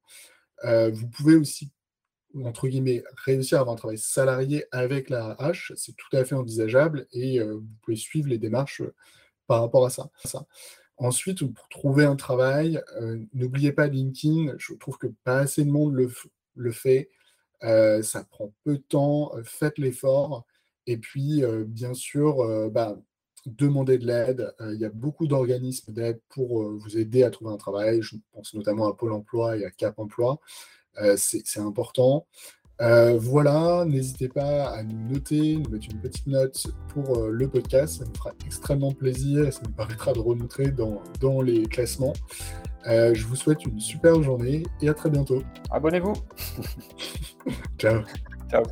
Euh, 0.63 0.91
vous 0.91 1.07
pouvez 1.07 1.35
aussi, 1.35 1.69
entre 2.43 2.67
guillemets, 2.67 3.03
réussir 3.25 3.57
à 3.57 3.61
avoir 3.61 3.73
un 3.73 3.77
travail 3.77 3.97
salarié 3.97 4.65
avec 4.71 5.09
la 5.09 5.31
hache, 5.39 5.73
c'est 5.75 5.95
tout 5.95 6.15
à 6.15 6.23
fait 6.23 6.35
envisageable 6.35 7.07
et 7.11 7.39
vous 7.41 7.65
pouvez 7.81 7.97
suivre 7.97 8.29
les 8.29 8.37
démarches 8.37 8.83
par 9.47 9.61
rapport 9.61 9.85
à 9.85 9.89
ça. 9.89 10.09
Ensuite, 10.99 11.49
pour 11.53 11.69
trouver 11.69 12.03
un 12.03 12.17
travail, 12.17 12.81
euh, 13.01 13.17
n'oubliez 13.33 13.71
pas 13.71 13.87
LinkedIn. 13.87 14.55
Je 14.57 14.73
trouve 14.73 14.97
que 14.97 15.07
pas 15.23 15.39
assez 15.39 15.63
de 15.63 15.71
monde 15.71 15.95
le, 15.95 16.71
fait. 16.71 17.09
Euh, 17.63 18.01
ça 18.03 18.25
prend 18.25 18.53
peu 18.65 18.77
de 18.77 18.83
temps. 18.83 19.31
Euh, 19.35 19.43
faites 19.45 19.77
l'effort. 19.77 20.45
Et 20.87 20.97
puis, 20.97 21.43
bien 21.67 21.93
sûr, 21.93 22.69
bah, 22.71 22.97
demandez 23.45 23.99
de 23.99 24.07
l'aide. 24.07 24.55
Il 24.59 24.79
y 24.79 24.85
a 24.85 24.89
beaucoup 24.89 25.27
d'organismes 25.27 25.93
d'aide 25.93 26.19
pour 26.29 26.63
vous 26.63 26.97
aider 26.97 27.23
à 27.23 27.29
trouver 27.29 27.53
un 27.53 27.57
travail. 27.57 28.01
Je 28.01 28.15
pense 28.33 28.55
notamment 28.55 28.87
à 28.87 28.95
Pôle 28.95 29.13
emploi 29.13 29.55
et 29.57 29.65
à 29.65 29.69
Cap 29.69 29.99
emploi. 29.99 30.39
C'est 31.17 31.59
important. 31.59 32.25
Euh, 32.81 33.17
voilà, 33.19 33.83
n'hésitez 33.85 34.29
pas 34.29 34.69
à 34.69 34.83
nous 34.83 35.13
noter, 35.13 35.57
nous 35.57 35.69
mettre 35.69 35.87
une 35.91 35.99
petite 35.99 36.27
note 36.27 36.67
pour 36.87 37.17
euh, 37.17 37.29
le 37.29 37.49
podcast, 37.49 37.99
ça 37.99 38.05
nous 38.05 38.13
fera 38.15 38.31
extrêmement 38.45 38.93
plaisir 38.93 39.45
et 39.45 39.51
ça 39.51 39.59
nous 39.65 39.73
permettra 39.73 40.13
de 40.13 40.19
remontrer 40.19 40.71
dans, 40.71 41.01
dans 41.19 41.41
les 41.41 41.63
classements. 41.63 42.13
Euh, 42.87 43.13
je 43.13 43.25
vous 43.25 43.35
souhaite 43.35 43.65
une 43.65 43.79
super 43.81 44.23
journée 44.23 44.63
et 44.81 44.87
à 44.87 44.93
très 44.93 45.09
bientôt. 45.09 45.43
Abonnez-vous. 45.71 46.13
Ciao. 47.77 48.01
Ciao. 48.49 48.63